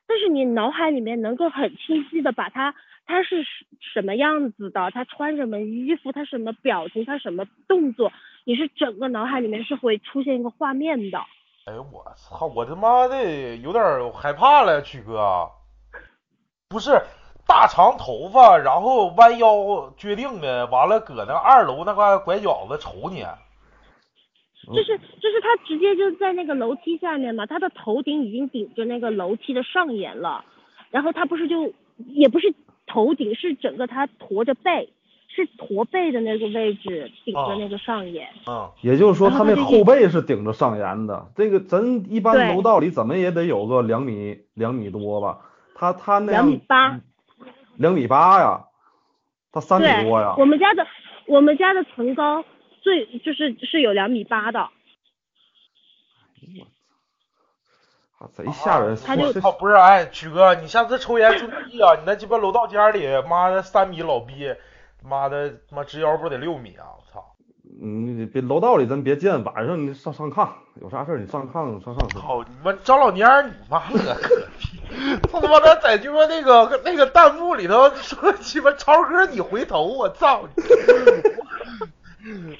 [0.07, 2.73] 但是你脑海里面能够很清晰的把它，
[3.05, 8.12] 它是什什么样子的，它穿什么衣服，它什么表情，它什么动作，
[8.45, 11.19] 你是整个脑海里面是会出现一个画面的。
[11.71, 12.47] 哎呦我操！
[12.47, 15.49] 我他妈的有点害怕了，曲哥。
[16.67, 17.01] 不是
[17.47, 19.53] 大长头发，然后弯腰
[19.97, 23.25] 撅腚的，完了搁那二楼那块拐角子瞅你。
[24.67, 30.43] 就是就是他直接就在那个楼梯下面嘛，他的头顶已经顶着那个楼梯的上沿了，
[30.89, 31.73] 然后他不是就
[32.07, 32.53] 也不是
[32.86, 34.91] 头顶，是整个他驼着背，
[35.33, 38.27] 是驼背的那个位置顶着那个上沿。
[38.45, 41.31] 啊，也就是说，他那后背是顶着上沿的。
[41.35, 45.39] 这个咱一般楼道里怎么也得有个两米两米多吧？
[45.73, 46.99] 他他那样两米八，
[47.77, 48.65] 两米八呀，
[49.51, 50.35] 他三米多呀，。
[50.37, 50.85] 我们家的
[51.25, 52.45] 我们家的层高
[52.81, 54.59] 最就是是有两米八的，
[58.19, 58.95] 啊贼吓人！
[58.95, 61.95] 他就不是，哎，曲哥，你下次抽烟注意啊！
[61.95, 64.53] 你那鸡巴楼道间里，妈的三米老逼，
[65.03, 66.85] 妈的妈直腰不得六米啊！
[66.97, 67.25] 我操！
[67.81, 70.49] 嗯，你别楼道里咱别见，晚上你上上炕，
[70.81, 72.21] 有啥事儿你上炕上炕说。
[72.21, 74.15] 操你妈张老蔫儿，你妈了个
[74.59, 74.75] 屁！
[75.31, 80.63] 他他妈的在鸡巴那个那个弹幕里头说鸡巴超哥你回头，我操你！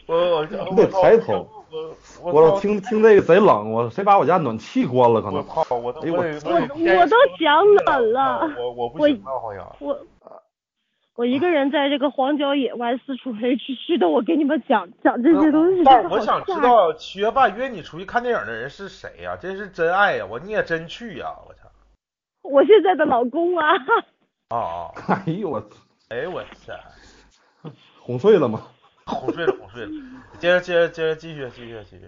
[0.08, 5.21] 我我得抬头我我我操，听听这个贼冷，我谁把我家暖气关了？
[5.21, 5.75] 可能我操！
[5.75, 9.75] 我都哎呦我我我都想冷了我我不行了，好像。
[9.80, 9.97] 我
[11.21, 21.69] 我一个人在这个荒郊野外四处黑黢黢的，我给你们讲讲这些东西，但是真的好我想知道七月半约你出去看电影的人是谁呀、这是真爱呀、我你也真去呀、我操！
[22.41, 23.67] 我现在的老公啊，
[24.49, 24.57] 啊
[25.05, 25.21] 啊！
[25.27, 25.63] 哎呦我
[26.10, 26.73] 哎我操！
[27.99, 28.63] 哄睡了吗？
[29.05, 29.91] 哄睡了，哄睡了。
[30.39, 32.05] 接着接着接着继续继续继续。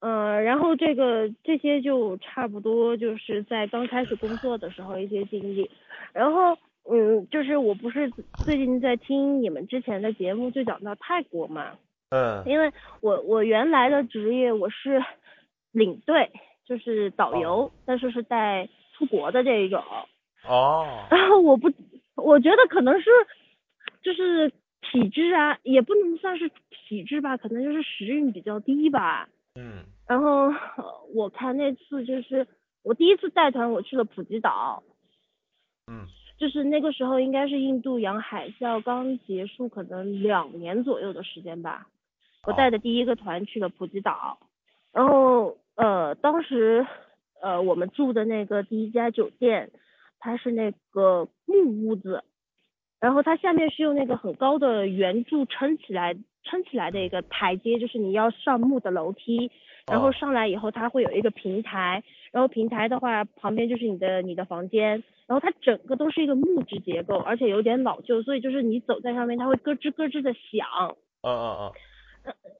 [0.00, 5.70] 嗯，然后这个这些就差不多就是在刚开始工作的时候一些经历，
[6.12, 6.58] 然后
[6.90, 8.10] 嗯，就是我不是
[8.44, 11.76] 最近在听你们之前的节目，就讲到泰国嘛，
[12.10, 12.42] 嗯。
[12.46, 15.02] 因为我我原来的职业我是
[15.72, 16.30] 领队，
[16.64, 19.82] 就是导游，但是是带出国的这一种，
[20.48, 21.06] 哦。
[21.10, 21.70] 然 后我不，
[22.16, 23.10] 我觉得可能是
[24.02, 29.28] 就是体质啊，也不能算是体质吧，可能就是时运比较低吧。
[29.54, 29.84] 嗯。
[30.08, 32.46] 然后呃我看那次就是
[32.82, 34.82] 我第一次带团，我去了普吉岛，
[35.86, 36.06] 嗯
[36.38, 41.88] 就是那个时候应该是印度洋海啸刚结束，可能两年左右的时间吧。
[42.46, 44.38] 我带的第一个团去了普吉岛，
[44.92, 46.86] 然后呃当时
[47.42, 49.70] 呃我们住的那个第一家酒店，
[50.20, 52.22] 它是那个木屋子，
[53.00, 59.50] 然后它下面是用那个很高的圆柱撑起来撑起来的一个台阶，就是你要上木的楼梯，
[59.86, 71.72] 然后哦上来以后它会有一个平台，然后平台的话旁边就是你的你的房间，然后它整个都是一个木质结构，而且有点老旧，所以就是你走在上面它会咯吱咯吱的响，嗯嗯嗯。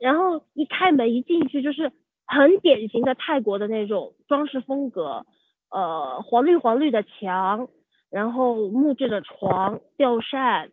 [0.01, 1.93] 然后一开门一进去就是
[2.27, 5.27] 很典型的泰国的那种装饰风格，
[5.71, 7.69] 呃，黄绿黄绿的墙，
[8.11, 10.71] 然后木质的床、吊扇，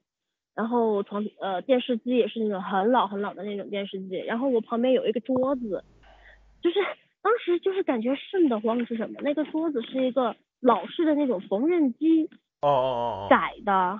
[0.55, 5.83] 然后床呃电视机也是那种很老很老的那种电视机，然后我旁边有一个桌子，
[6.61, 6.79] 就是
[7.25, 9.19] 当时就是感觉瘆得慌是什么？
[9.23, 12.29] 那个桌子是一个老式的那种缝纫机
[12.61, 13.99] 哦哦哦改的，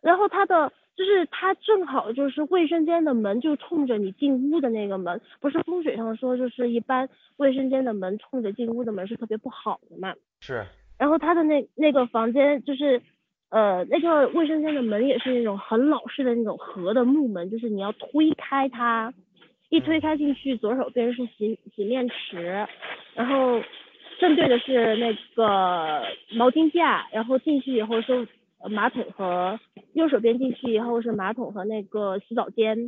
[0.00, 10.14] 然后它的就是它正好就是卫生间的门就冲着你进屋的那个门，不是风水上说就是一般卫生间的门冲着进屋的门是特别不好的嘛。
[10.40, 10.64] 是
[10.98, 13.02] 然后他的那那个房间就是，
[13.50, 19.12] 呃，那个卫生间的门也是那种很老式的那种合的木门，就是你要推开它，
[19.74, 22.64] 一推开进去，左手边是洗洗面池，
[23.14, 23.60] 然后
[24.20, 28.28] 正对的是那个毛巾架，然后进去以后是
[28.62, 29.58] 呃马桶和
[29.94, 32.78] 右手边进去以后是马桶和那个洗澡间，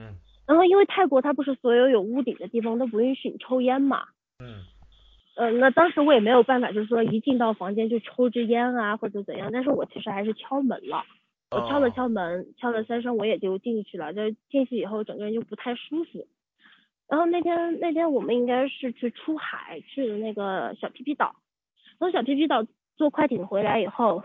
[0.00, 0.16] 嗯。
[0.46, 4.04] 然后因为泰国它不是所有有屋顶的地方都不允许你抽烟嘛，
[4.38, 4.64] 嗯。
[5.34, 11.04] 呃，那当时我也没有办法，就是说一进到房间就抽支烟啊或者怎样，但是我其实还是敲门了，
[11.50, 16.26] 我敲了哦敲门，敲了三声我也就进去了，就进去以后整个人就不太舒服。
[17.08, 21.36] 然后那天那天我们应该是去出海，去的那个小皮皮岛，
[21.98, 24.22] 从小皮皮岛坐快艇回来以后，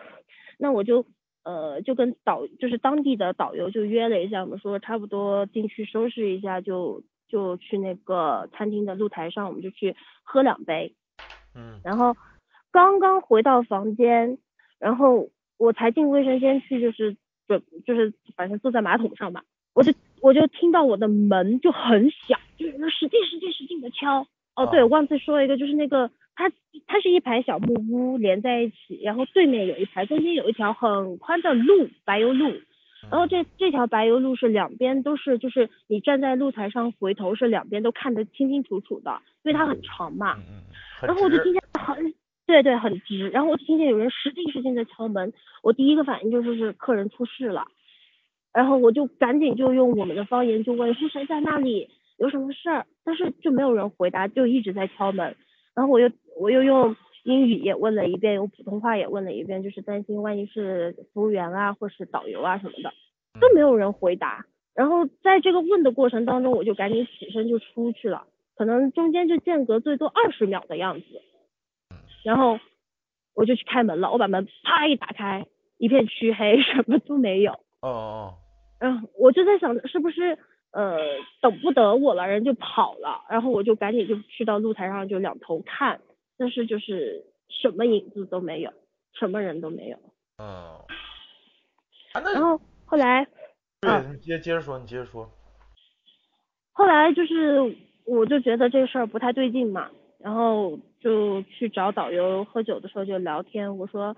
[0.59, 1.05] 那我就
[1.45, 10.93] 呃就跟导就是当地的导游就约了一下，我们说差不多进去收拾一下就就去那个餐厅的露台上，我们就去喝两杯。
[11.55, 12.17] 嗯然后
[12.69, 14.37] 刚刚回到房间，
[14.77, 15.29] 然后
[15.63, 17.15] 我才进卫生间去，就是
[17.47, 24.27] 准就是反正坐在马桶上吧，我就我就听到我的门就很响，就是那使劲使劲使劲的敲。
[24.55, 26.51] 哦，对，啊我忘记说一个，就是那个它
[26.85, 32.51] 它是一排小木屋连在一起，然后对面有一排，中间有一条很宽的路，柏油路。
[33.09, 40.35] 然后这这条柏油路是两边都是，就是你站在露台上回头是两边都看得清清楚楚的，因为它很长嘛。
[40.37, 42.13] 嗯嗯，然后我就听见很，
[42.45, 43.29] 对对，很直。
[43.29, 47.65] 然后我就听见有人使劲使劲在敲门，我第一个反应就是是客人出事了，
[48.53, 55.35] 然后我就赶紧就用我们的方言就问是谁在那里，有什么事儿，但是就没有人回答，就一直在敲门。
[55.75, 62.93] 然后我又我又用英语也问了一遍，用普通话也问了一遍，就是担心万一是服务员啊或是导游啊什么的，
[63.39, 64.45] 都没有人回答。
[64.75, 68.25] 然后在这个问的过程当中，我就赶紧起身就出去了。
[68.55, 71.05] 可能中间就间隔最多二十秒的样子，
[72.23, 72.59] 然后
[73.35, 75.45] 我就去开门了，我把门啪一打开，
[75.77, 77.51] 一片黢黑，什么都没有。
[77.81, 78.33] 哦哦
[78.79, 80.37] 嗯，我就在想是不是
[80.71, 80.97] 呃
[81.41, 86.01] 等不得我了，人就跑了，然后我就赶紧就去到露台上就两头看，
[86.37, 88.71] 但是就是什么影子都没有，
[89.13, 89.97] 什么人都没有。
[90.37, 90.85] 哦，
[92.13, 93.25] 嗯，啊然后后来
[93.81, 95.29] 对嗯你接接着说，你接着说，
[96.73, 97.59] 后来就是
[98.05, 104.15] 我就觉得这事儿不太对劲嘛，然后就去找导游喝酒的时候就聊天，我说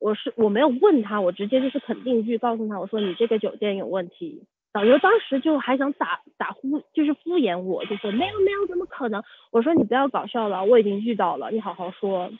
[0.00, 4.42] 我是我没有问他，我直接就是肯定句告诉他，我说你这个酒店有问题。
[4.72, 9.22] 导游当时就还想打打呼，就是敷衍我，就说没有没有，怎么可能？
[9.52, 12.32] 我说你不要搞笑了，我已经遇到了，你好好说。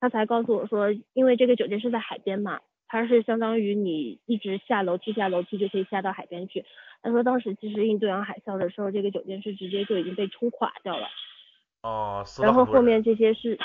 [0.00, 6.64] 他才告诉我说，因为这个酒店是在海边嘛，它是相当于你一直下楼梯下楼梯就可以下到海边去。
[7.02, 11.06] 他说当时其实印度洋海啸的时候，这个酒店是直接就已经被冲垮掉了。
[11.84, 13.58] 哦，然后后面这些是，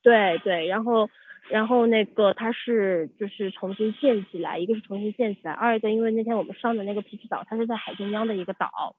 [0.00, 1.10] 对对，然后
[1.50, 8.94] 然后那个它是就是重新建起来，一个是重新建起来，二一个因为那天我们上的那个皮皮岛，它是在海中央的一个岛，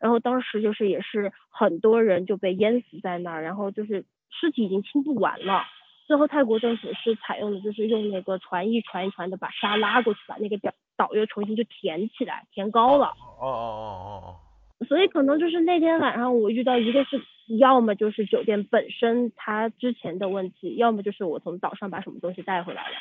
[0.00, 5.62] 然后当时就是也是很多人就被淹死在那儿，然后就是尸体已经清不完了。
[6.06, 13.08] 最后泰国政府是采用的就是用那个船一船一船的把沙拉过去，把那个岛岛又重新就填起来，填高了。
[13.38, 14.40] 哦哦哦哦哦
[14.88, 17.20] 所以可能就是那天晚上我遇到一个是，
[17.58, 22.96] 要么就是酒店本身它之前的问题，要么就是我从岛上把什么东西带回来了。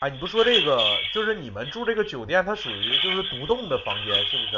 [0.00, 0.78] 啊，你不说这个，
[1.14, 4.52] 就是你们住这个酒店，它属于就是独栋的房间，是不是？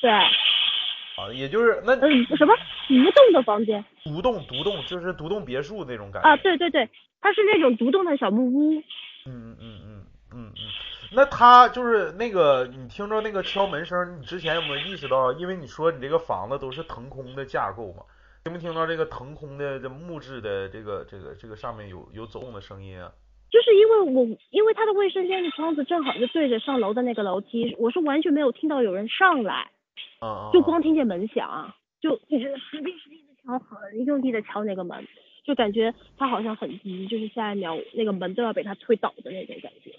[0.00, 2.56] 对，啊，也就是那嗯，什么
[2.88, 6.28] 独栋的房间独栋独栋就是独栋别墅那种感觉。
[6.28, 6.36] 啊？
[6.38, 6.88] 对对对，
[7.20, 8.82] 它是那种独栋的小木屋。
[9.26, 10.66] 嗯嗯嗯嗯嗯嗯，
[11.12, 15.32] 那他就是那个，你听着那个敲门声，你之前有没有意识到？
[15.32, 18.02] 因为你说你这个房子都是腾空的架构嘛，
[18.44, 23.12] 听没听到这个腾空的这木质的这个这个这个上面有有走动的声音啊？
[23.50, 29.70] 就是因为我，因为他的卫生间的窗子正好就对着上楼的那个楼梯，我是完全没有听到有人上来，
[30.18, 35.06] 啊嗯，就嗯光听见门响，就一直使劲使劲的敲，很用力的敲那个门，
[35.44, 39.92] 就感觉他好像很急，就是下一秒那个门都要被他推倒的那种感觉。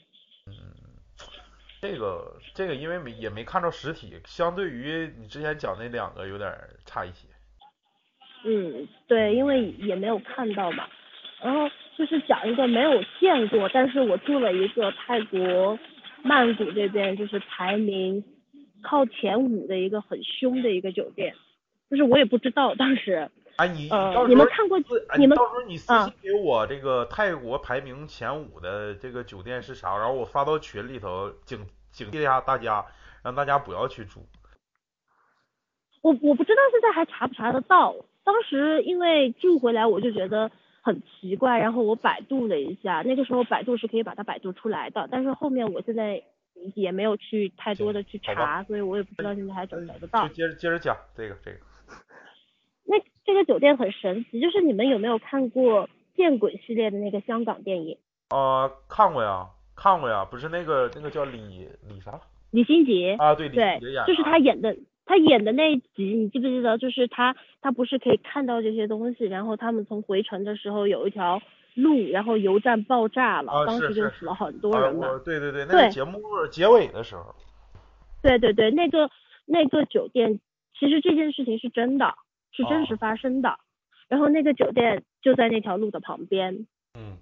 [0.48, 0.54] 嗯
[1.82, 6.52] 这个这个因为没也没看着实体，相对于你之前讲那两个有点
[6.86, 7.28] 差一些。
[8.44, 10.88] 嗯，对，因为也没有看到嘛。
[11.42, 15.78] 然后就是讲一个没有见过，但是我住了一个泰国
[16.24, 18.24] 曼谷这边就是排名
[18.82, 21.36] 靠前五的一个很凶的一个酒店，
[21.90, 23.90] 就是我也不知道当时，哎，你
[24.28, 24.78] 你们看过
[25.18, 32.86] 你们到时候你私啊信给我这个泰国排名前五的这个酒店是啥，然后我发到群里头警警惕一下大家，
[33.24, 34.20] 让大家不要去住。
[36.02, 37.96] 我我不知道现在还查不查得到。
[38.26, 40.52] 当时因为住回来我就觉得
[40.82, 46.22] 很奇怪，然后我百度了一下，那个时候百度是可以把它百度出来的，但是后面我现在
[46.74, 50.34] 也没有去太多的去查，所以我也不知道现在还找不找得到就。
[50.34, 51.58] 接着接着讲这个这个。
[51.60, 51.75] 那
[53.26, 57.98] 这个酒店很神奇，就是你们有没有看过《见鬼》系列的那个香港电影？
[58.30, 62.20] 啊、看过呀，看过呀，不是那个那个叫李李啥
[62.52, 63.36] 李心洁，啊？
[63.36, 66.78] 对，李对心洁演，就是他演的，他演的那一集，你记不记得？
[66.78, 71.42] 就是他他不是可以看到这些东西，然后他们从回程的时候有一条
[71.74, 75.10] 路，然后油站爆炸了，啊当时就死了很多啊人嘛。
[75.12, 76.20] 我对对对，那个节目
[76.52, 77.24] 结尾的时候。
[78.22, 79.10] 对对对，那个
[79.46, 80.40] 那个酒店，
[80.80, 82.16] 其实这件事情是真的，
[82.56, 83.60] 是真哦实发生的。
[84.08, 86.66] 然后那个酒店就在那条路的旁边。
[86.98, 87.18] 嗯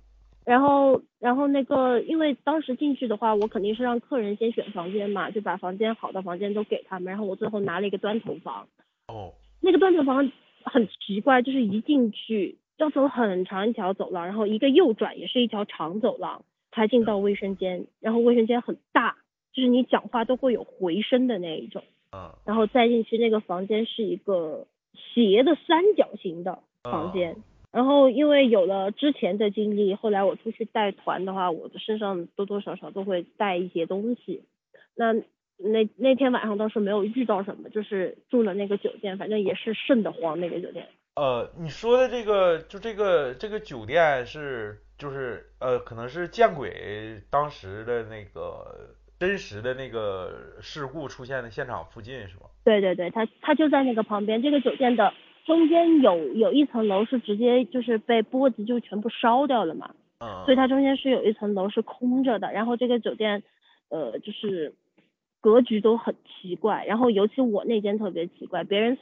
[0.45, 8.67] 然后，然后那个，因为当时进去的话，我肯定是让客人先选房间嘛，就把房间好的房间都给他们，然后我最后拿了一个端头房。
[9.07, 9.31] 哦
[9.61, 10.29] 那个端头房
[10.65, 19.15] 很奇怪，就是一进去要走很长一条走廊，然后一个右转也是一条长走廊才进到卫生间，然后卫生间很大，
[19.53, 21.81] 就是你讲话都会有回声的那一种。
[22.11, 27.35] 嗯然后再进去那个房间是一个斜的三角形的房间。
[27.71, 34.43] 然后因为有了之前的经历，后来我出去带团的话，我的身上多多少少都会带一些东西。
[34.95, 35.13] 那
[35.57, 40.87] 那那天晚上倒是没有遇到什么，就是住了那个酒店，反正也是瘆得慌那个酒店。
[41.15, 52.41] 呃，你说的这个就这个这个酒店是就是呃，可能是见鬼当时的那个真实的那个事故出现的现场附近是吗？
[52.65, 55.13] 对对对，它它就在那个旁边，这个酒店的
[55.45, 59.95] 中间有有一层楼是直接就是被波及就全部烧掉了嘛。
[60.19, 63.43] 嗯，所以它中间是有一层楼是空着的，然后这个酒店，
[63.87, 64.73] 呃，就是
[65.39, 68.97] 格局都很奇怪，然后尤其我那间特别奇怪，别人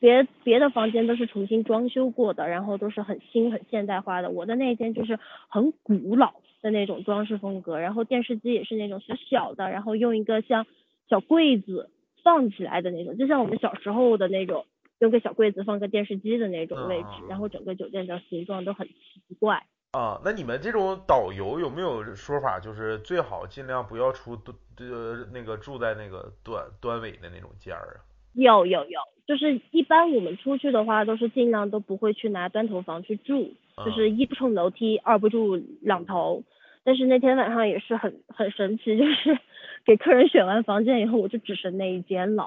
[0.00, 10.66] 别别的房间都是重新装修过的，然后都是很新很现代化的，我的那间就是很古老的那种装饰风格，然后电视机也是那种小小的，然后用一个像
[11.08, 11.90] 小柜子
[12.24, 14.64] 放起来的那种，就像我们小时候的那种。
[15.00, 19.64] 用个小柜子放个电视机的那种位置，嗯然后整个酒店的形状都很奇怪。
[19.92, 28.04] 啊，那你们这种导游有没有说法，就是最好尽量不要出端呃那个住在那个端端尾的那种间儿啊？
[28.34, 36.42] 有有有，就是一般我们出去的话，都是尽量都不会去拿端头房去住，嗯就是一不冲楼梯，二不住两头。
[36.82, 39.38] 但是那天晚上也是很很神奇，就是
[39.84, 42.44] 给客人选完房间以后，我就只剩那一间了，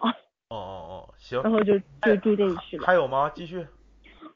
[0.50, 0.58] 哦哦
[0.90, 2.86] 哦，行，然后就就住进去了。
[2.86, 3.32] 还有吗？
[3.36, 3.66] 继续。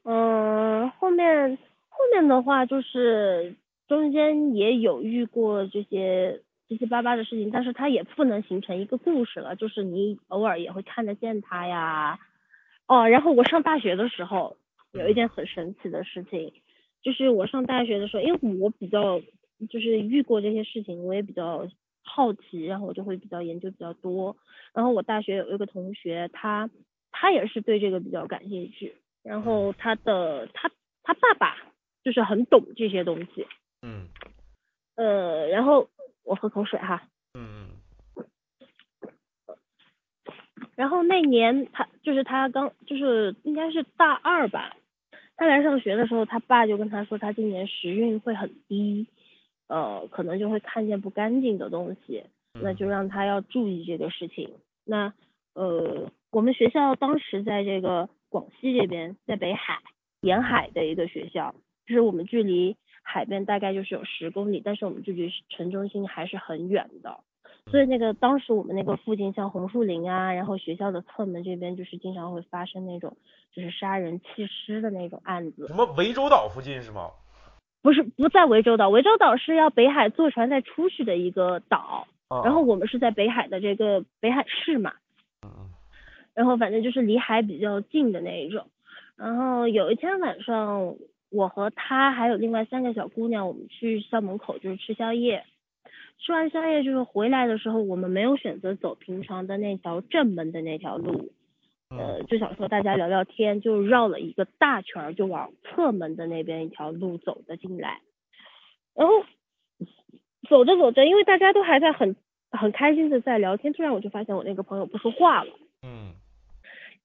[0.03, 1.57] 嗯，后面
[1.89, 3.55] 后面的话就是
[3.87, 12.19] 中间也有遇过这些七七八八的事情，但是它也不能形成一个故事了，就是你偶尔也会看得见它呀。
[12.87, 14.57] 哦，然后我上大学的时候
[14.93, 16.53] 有一件很神奇的事情，
[17.01, 19.19] 就是我上大学的时候，因为我比较
[19.69, 21.67] 就是遇过这些事情，我也比较
[22.03, 24.35] 好奇，然后我就会比较研究比较多。
[24.73, 26.69] 然后我大学有一个同学，他
[27.11, 30.71] 他也是对这个比较感兴趣，然后他的他
[31.03, 31.57] 他爸爸
[32.03, 33.45] 就是很懂这些东西，
[33.81, 34.07] 嗯
[34.95, 35.89] 呃，然后
[36.27, 37.69] 我喝口水哈，嗯
[40.75, 44.75] 然后那年他就是他刚就是应该是大二吧，
[45.35, 49.07] 他来上学的时候，他爸就跟他说他今年时运会很低，
[49.67, 54.53] 呃，可能就会看见不干净的东西，嗯，那就让他要注意这个事情。
[54.85, 55.13] 那
[55.53, 59.79] 呃，我们学校当时在这个广西这边，在北海
[60.21, 61.55] 沿海的一个学校，
[61.87, 62.75] 就是我们距离
[63.09, 67.17] 海边大概就是有十公里，但是我们距离城中心还是很远的。
[67.71, 73.15] 所以那个当时我们那个附近像红树林啊，然后学校的侧门这边就是经常会发生那种
[73.53, 75.67] 就是杀人弃尸的那种案子。
[75.67, 77.11] 什么涠洲岛附近是吗？
[77.81, 84.93] 不是不在涠洲岛，涠洲岛是要北海坐船再出去的一个岛，啊，然后我们是在北海的这个北海市嘛，
[85.45, 85.69] 嗯嗯
[86.33, 88.67] 然后反正就是离海比较近的那一种。
[89.15, 90.95] 然后有一天晚上，
[91.29, 95.43] 我和他还有另外三个小姑娘，我们去校门口就是吃宵夜。
[96.19, 101.31] 吃完宵夜就是回来的时候，我们没有选择走平常的那条正门的那条路，
[101.89, 108.01] 呃，嗯就想说大家聊聊天，就绕了一个大圈儿，就往侧门的那边一条路走的进来。
[108.95, 109.13] 然后
[110.49, 112.15] 走着走着，因为大家都还在很
[112.49, 115.51] 很开心的在聊天，突然我就发现我那个朋友不说话了。
[115.83, 116.15] 嗯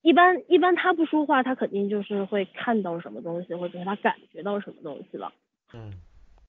[0.02, 5.32] 一般一般他不说话，他肯定就是会看到什么东西，或者是他感觉到什么东西了。
[5.72, 5.92] 嗯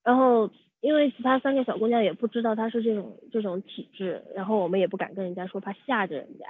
[0.03, 0.49] 然后
[0.81, 6.45] 因为其他三个小姑娘也不知道他是这种这种体质，然后我们也不敢跟人家说，怕吓着人家。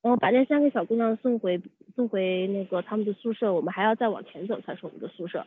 [0.00, 1.60] 然后把那三个小姑娘送回
[1.94, 5.46] 送回那个他们的宿舍，我们还要再往前走才是我们的宿舍。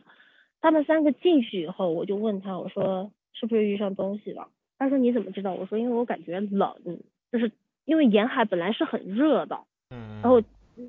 [0.62, 4.47] 他们三个进去以后，我就问他，我说是不是遇上东西了？
[4.80, 5.53] 他说你怎么知道？
[5.53, 6.76] 我说因为我感觉冷，
[7.32, 7.51] 就是
[7.86, 10.41] 因为沿海本来是很热的，嗯，然后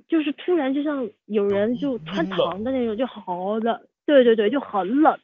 [0.09, 5.19] 就是突然就像有人就穿堂的那种，就好冷，对对对，就很冷。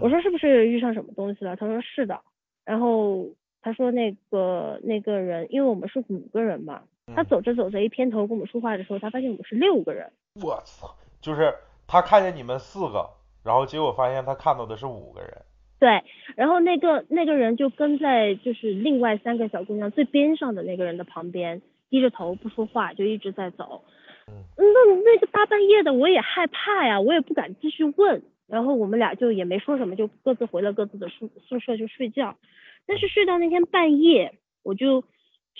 [0.00, 1.56] 我说是不是遇上什么东西了？
[1.56, 2.20] 他说是的。
[2.64, 3.26] 然后
[3.62, 6.82] 他说那个那个人，因为我们是五个人嘛，
[7.14, 10.10] 他嗯走着走着一偏头跟我们说话的时候，他发现我们是六个人。
[10.42, 11.54] 我操，就是
[11.86, 13.08] 他看见你们四个，
[13.44, 15.30] 然后结果发现他看到的是五个人。
[15.78, 16.02] 对，
[16.34, 21.60] 然后那个那个人就跟在就是另外三个小姑娘最边上的那个人的旁边，
[21.94, 23.84] 低着头不说话，就一直在走。
[24.26, 28.20] 嗯那那个大半夜的，我也害怕呀，我也不敢继续问。
[28.48, 32.36] 然后我们俩就也没说什么，就各自回了各自的宿宿舍就睡觉。
[32.84, 34.34] 但是睡到那天半夜，
[34.64, 35.02] 我就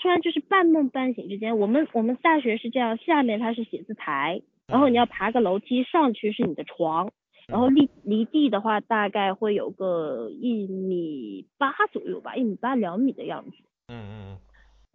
[0.01, 7.11] 突然就是半梦半醒之间，我们我们大学是这样，下面它是写字台，然后你要爬个楼梯上去是你的床，
[7.47, 13.51] 然后离离地的话大概会有个一米八左右吧，一米八两米的样子。
[13.87, 14.37] 嗯嗯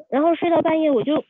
[0.08, 1.24] 然后睡到半夜，我就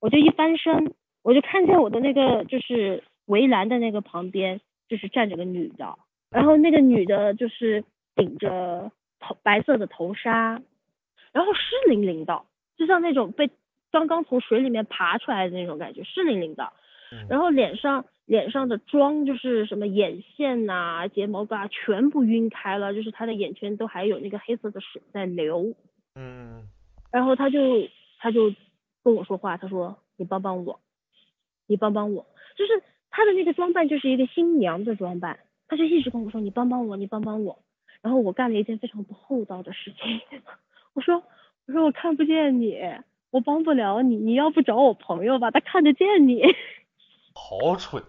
[0.00, 5.98] 我就一翻身，我就看见我的那个就是围栏的那个旁边，就是站着个女的，
[6.30, 10.60] 然后那个女的就是顶着头白色的头纱，
[11.32, 12.42] 然后湿淋淋的，
[12.76, 13.50] 就像那种被
[13.92, 16.64] 刚刚从水里面爬出来的那种感觉，湿淋淋的。
[17.12, 25.72] 嗯然后脸上脸上的妆就是什么眼线呐、睫毛膏啊，全部晕开了，就是她的眼圈都还有那个黑色的水在流。
[26.16, 26.68] 嗯嗯
[27.12, 27.58] 然后他就
[28.18, 28.52] 他就
[29.02, 30.80] 跟我说话，他说你帮帮我，
[31.66, 35.38] 你帮帮我，就是他的那个装扮就是一个新娘的装扮，
[35.68, 37.58] 他就一直跟我说你帮帮我，你帮帮我。
[38.02, 40.20] 然后我干了一件非常不厚道的事情，
[40.94, 41.22] 我说
[41.66, 42.78] 我说我看不见你，
[43.30, 46.42] 我帮不了你，你要不找我朋友吧，他看得见你。
[47.34, 48.02] 好蠢，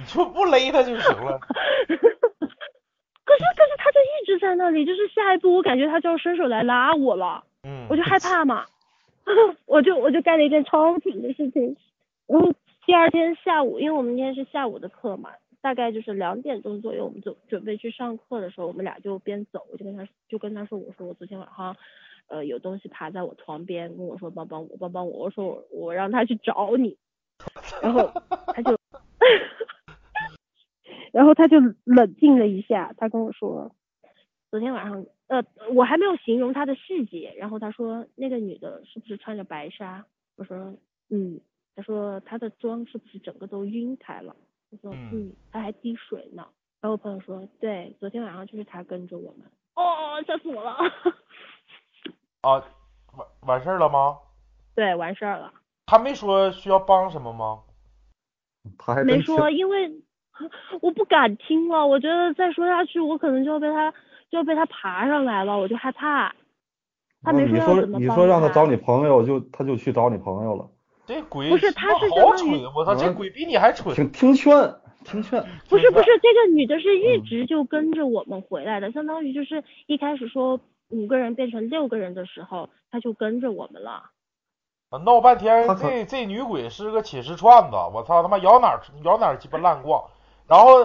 [0.00, 1.38] 你就不勒他就行了。
[1.88, 7.44] 可是可是他就一直在那里，就是下一步我感觉他就要伸手来拉我了。
[7.62, 8.64] 嗯，我就害怕嘛，
[9.66, 11.76] 我就我就干了一件超蠢的事情。
[12.26, 12.52] 然后
[12.86, 21.76] 第二天下午，因为我们今天是下午的课嘛，大概就是两点钟左右，我们就准备去上课的时候，我们俩就边走，我就跟他就跟他说，我说我昨天晚上
[22.28, 26.96] 呃有东西爬在我床边，跟我说帮帮我帮帮我，我说我我让他去找你，
[27.82, 28.10] 然后
[28.54, 28.76] 他就
[31.12, 33.72] 然后他就冷静了一下，他跟我说，
[34.50, 40.04] 昨天晚上，呃，我还没有形容她的细节，然后他说那个女的是不是穿着白纱？
[40.36, 40.74] 我说，
[41.10, 41.40] 嗯。
[41.74, 44.34] 他说她的妆是不是整个都晕开了？
[44.70, 46.46] 我说，嗯嗯，她还滴水呢。
[46.80, 49.46] 然后我朋友说，对，昨天晚上就是她跟着我们。
[49.74, 50.74] 哦，吓死我了。
[52.40, 52.64] 啊，
[53.12, 54.16] 完完事儿了吗？
[54.74, 55.52] 对，完事儿了。
[55.84, 57.62] 他没说需要帮什么吗？
[58.62, 59.92] 没他还没说，因为
[60.80, 63.92] 我不敢听了，我觉得再说下去，我可能就要被他
[64.30, 66.34] 就被他爬上来了，我就害怕。
[67.22, 70.68] 他没说要怎么你说让他找你朋友，就他就去找你朋友了。
[71.06, 72.72] 这鬼不是他是好相当于蠢！
[72.74, 73.94] 我操，这嗯鬼比你还蠢。
[73.94, 74.52] 听听劝，
[75.04, 75.42] 听劝。
[75.68, 84.10] 不是不是，这个女的是一嗯直就跟着我们回来的，相当于就是一开始说五个人变成六个人的时候，她就跟着我们了。
[84.90, 90.04] 啊闹半天，这这女鬼是个寝室串子，我操他妈咬哪儿摇哪儿鸡巴烂逛。
[90.48, 90.84] 然后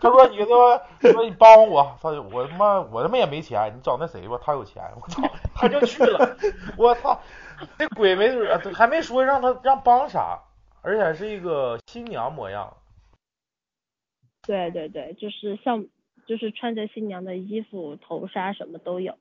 [0.00, 5.22] 他说你他妈说你帮我，他我他妈我他妈也没钱，你找那谁吧，他有钱，我操，
[5.54, 6.36] 他就去了，
[6.76, 7.20] 我操，
[7.78, 10.40] 那鬼没准儿还没说让他让帮啥，
[10.82, 12.76] 而且还是一个新娘模样。
[14.42, 15.86] 对对对，就是像
[16.26, 19.16] 就是穿着新娘的衣服，头纱什么都有，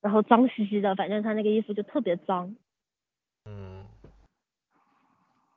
[0.00, 2.56] 然后脏兮兮的，反正他那个衣服就特别脏。
[3.44, 3.84] 嗯，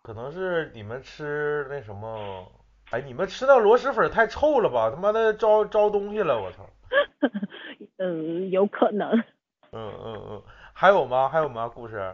[0.01, 2.51] 可能是你们吃那什么，
[2.95, 4.89] 哎，你们吃那螺蛳粉太臭了吧？
[4.89, 6.65] 他妈的招招东西了，我操！
[7.99, 9.11] 嗯，有可能。
[9.73, 10.41] 嗯嗯嗯，
[10.71, 11.27] 还有吗？
[11.27, 11.67] 还有吗？
[11.67, 12.13] 故事？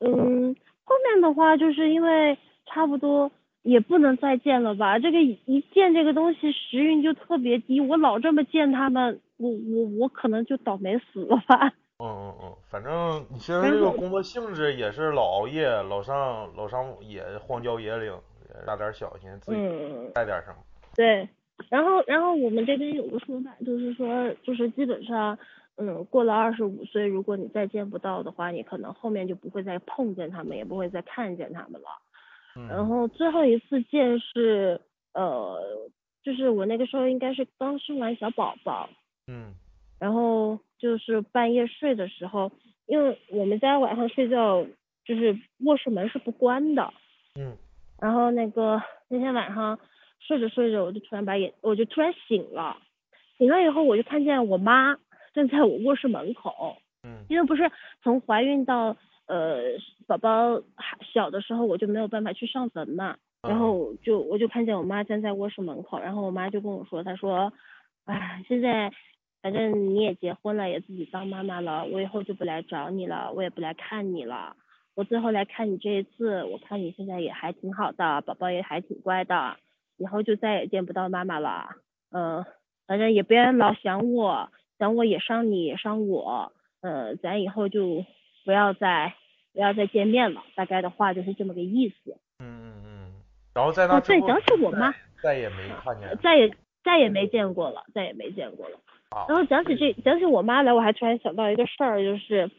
[0.00, 3.30] 嗯，后面的话就是因为差不多
[3.62, 11.72] 也不能再见了吧，这个一一见这个东西时运就特别低，我老这么见他们，我我我可能就倒霉死了吧。
[12.02, 18.29] 嗯嗯嗯，反正你现在这个工作性质也是老熬夜，老上老上野荒郊野岭，也
[18.66, 20.56] 大点小心，自己嗯，带点什么。
[20.94, 21.28] 对。
[21.68, 25.38] 然后然后我们这边有个说法，就是说就是基本上。
[25.76, 31.88] 嗯，过了二十五岁，如果你再见不到的话，你可能后面就不会再碰见他们，也不会再看见他们了。
[32.54, 34.78] 嗯然后最后一次见是
[35.14, 35.58] 呃，
[36.22, 38.90] 就是我那个时候应该是刚生完小宝宝，
[39.26, 39.54] 嗯
[39.98, 42.52] 然后就是半夜睡的时候，
[42.84, 44.62] 因为我们家晚上睡觉
[45.06, 45.34] 就是
[45.64, 46.92] 卧室门是不关的，
[47.36, 47.56] 嗯
[48.00, 49.78] 然后那个那天晚上
[50.18, 52.76] 睡着睡着，我就突然把眼，我就突然醒了，
[53.36, 54.96] 醒了以后我就看见我妈
[55.34, 57.70] 站在我卧室门口，嗯因为不是
[58.02, 58.96] 从怀孕到
[59.26, 59.58] 呃
[60.06, 67.52] 宝宝还小的时候，我就没有办法去上坟嘛，然后就我就看见我妈站在卧室门口，然后我妈就跟我说，她说，
[68.06, 68.92] 哎，现在
[69.42, 74.56] 反正你也结婚了，也自己当妈妈了，我以后就不来找你了，我也不来看你了。
[74.94, 79.56] 我最后来看你这一次，我看你现在也还挺好的，宝宝也还挺乖的，
[79.96, 81.68] 以后就再也见不到妈妈了。
[82.10, 82.44] 嗯，
[82.86, 86.52] 反正也别老想我，想我也伤你也伤我。
[86.82, 88.04] 嗯，咱以后就
[88.44, 89.14] 不要再
[89.52, 92.16] 不要再见面了，大概的话就是这么个意思。
[92.40, 93.12] 嗯嗯嗯。
[93.54, 96.50] 然后在那哦，对，想起我妈，再也没看见，再也
[96.82, 98.78] 再也没见过了，再也没见过了。
[99.10, 99.26] 啊。
[99.28, 102.50] 然后讲起这讲起我妈来，我还突然想到一个事儿，就是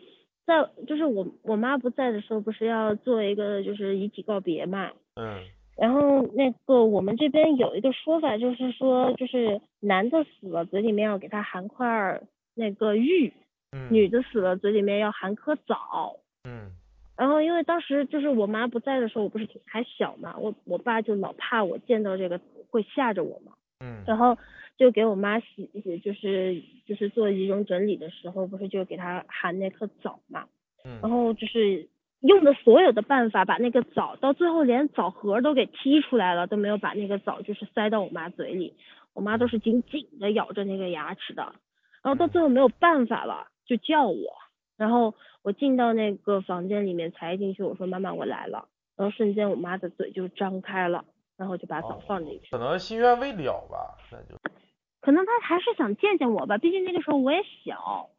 [0.45, 4.91] 在就是我我妈不在的时候，不是要做一个就是遗体告别嘛。
[5.15, 5.39] 嗯。
[5.77, 12.21] 然后那个我们这边有一个说法，就是说就是男的死了，嘴里面要给他含块
[12.55, 13.33] 那个玉。
[13.73, 16.17] 嗯女的死了，嘴里面要含颗枣。
[16.43, 16.71] 嗯。
[17.15, 22.37] 然后因为当时就是我妈不在的时候，我不是挺还小嘛，我我爸就老怕我见到这个
[22.69, 23.53] 会吓着我嘛。
[23.79, 24.03] 嗯。
[24.05, 24.37] 然后
[24.81, 25.69] 就给我妈洗，
[26.03, 30.47] 就是就是做仪容整理的时候，不是就给她含那颗枣嘛。
[30.83, 30.97] 嗯。
[31.03, 31.87] 然后就是
[32.21, 38.73] 用的所有的办法，把那个枣到最后连枣核都给剔出来了，都没有把那个枣就是塞到我妈嘴里，
[39.13, 41.53] 我妈都是紧紧的咬着那个牙齿的。
[42.01, 43.49] 然后到最后没有办法了。
[43.67, 44.17] 就叫我，
[44.75, 45.13] 然后
[45.43, 48.67] 我进到那个房间里面才进去，我说妈妈我来了，
[48.97, 51.05] 然后瞬间我妈的嘴就张开了，
[51.37, 52.49] 然后就把枣放进去。
[52.51, 54.35] 可能心愿未了吧，那就。
[55.01, 58.09] 可能他还是想见见我吧，毕竟那个时候我也小，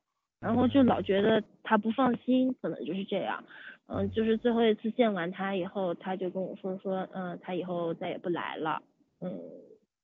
[0.41, 3.43] 然后就老觉得他不放心，可能就是这样。
[3.87, 8.83] 嗯，就是最后一次见完他以后，他就跟我说说，嗯，他以后再也不来了，
[9.21, 9.31] 嗯，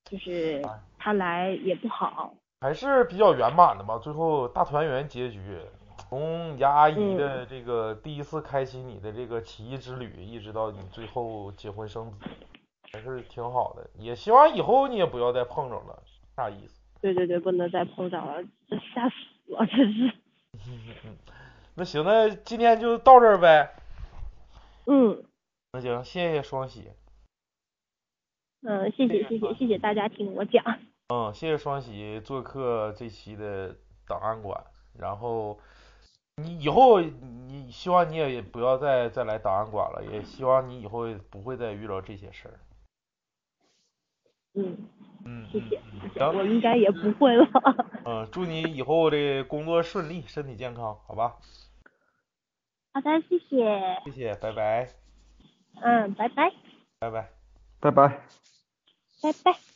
[0.05, 0.63] 就是
[0.99, 2.35] 他来也不好。
[2.61, 5.59] 还是比较圆满的吧，最后大团圆结局，
[5.97, 12.17] 从牙阿姨的这个第一次开启你的这个奇异之旅，一直到你最后结婚生子，
[12.93, 13.89] 还是挺好的。
[13.97, 16.03] 也希望以后你也不要再碰着了，
[16.39, 16.81] 啥意思？
[17.01, 19.15] 对对对，不能再碰上了，这吓死
[19.49, 20.13] 了，真是。
[21.75, 23.75] 那行，那今天就到这儿呗。
[24.87, 25.25] 嗯。
[25.73, 26.91] 那行，谢谢双喜。
[28.63, 30.65] 嗯，谢谢谢谢谢谢大家听我讲。
[31.09, 33.77] 嗯，谢谢双喜做客这期的
[34.07, 34.65] 档案馆。
[34.97, 35.59] 然后
[36.37, 42.61] 你以后你希望你也不要再再来档案馆了，也希望你以后不会再遇到这些事儿。
[44.55, 44.77] 嗯
[45.31, 45.79] 嗯，谢谢。
[46.15, 47.47] 行，我应该也不会了。
[48.07, 51.37] 嗯，祝你以后的工作顺利，身体健康，好吧？
[52.95, 54.01] 好的，谢谢。
[54.07, 54.89] 谢谢，拜拜。
[55.83, 56.51] 嗯，拜拜。
[56.99, 57.29] 拜拜。
[57.79, 58.09] 拜拜。
[59.21, 59.68] 拜拜。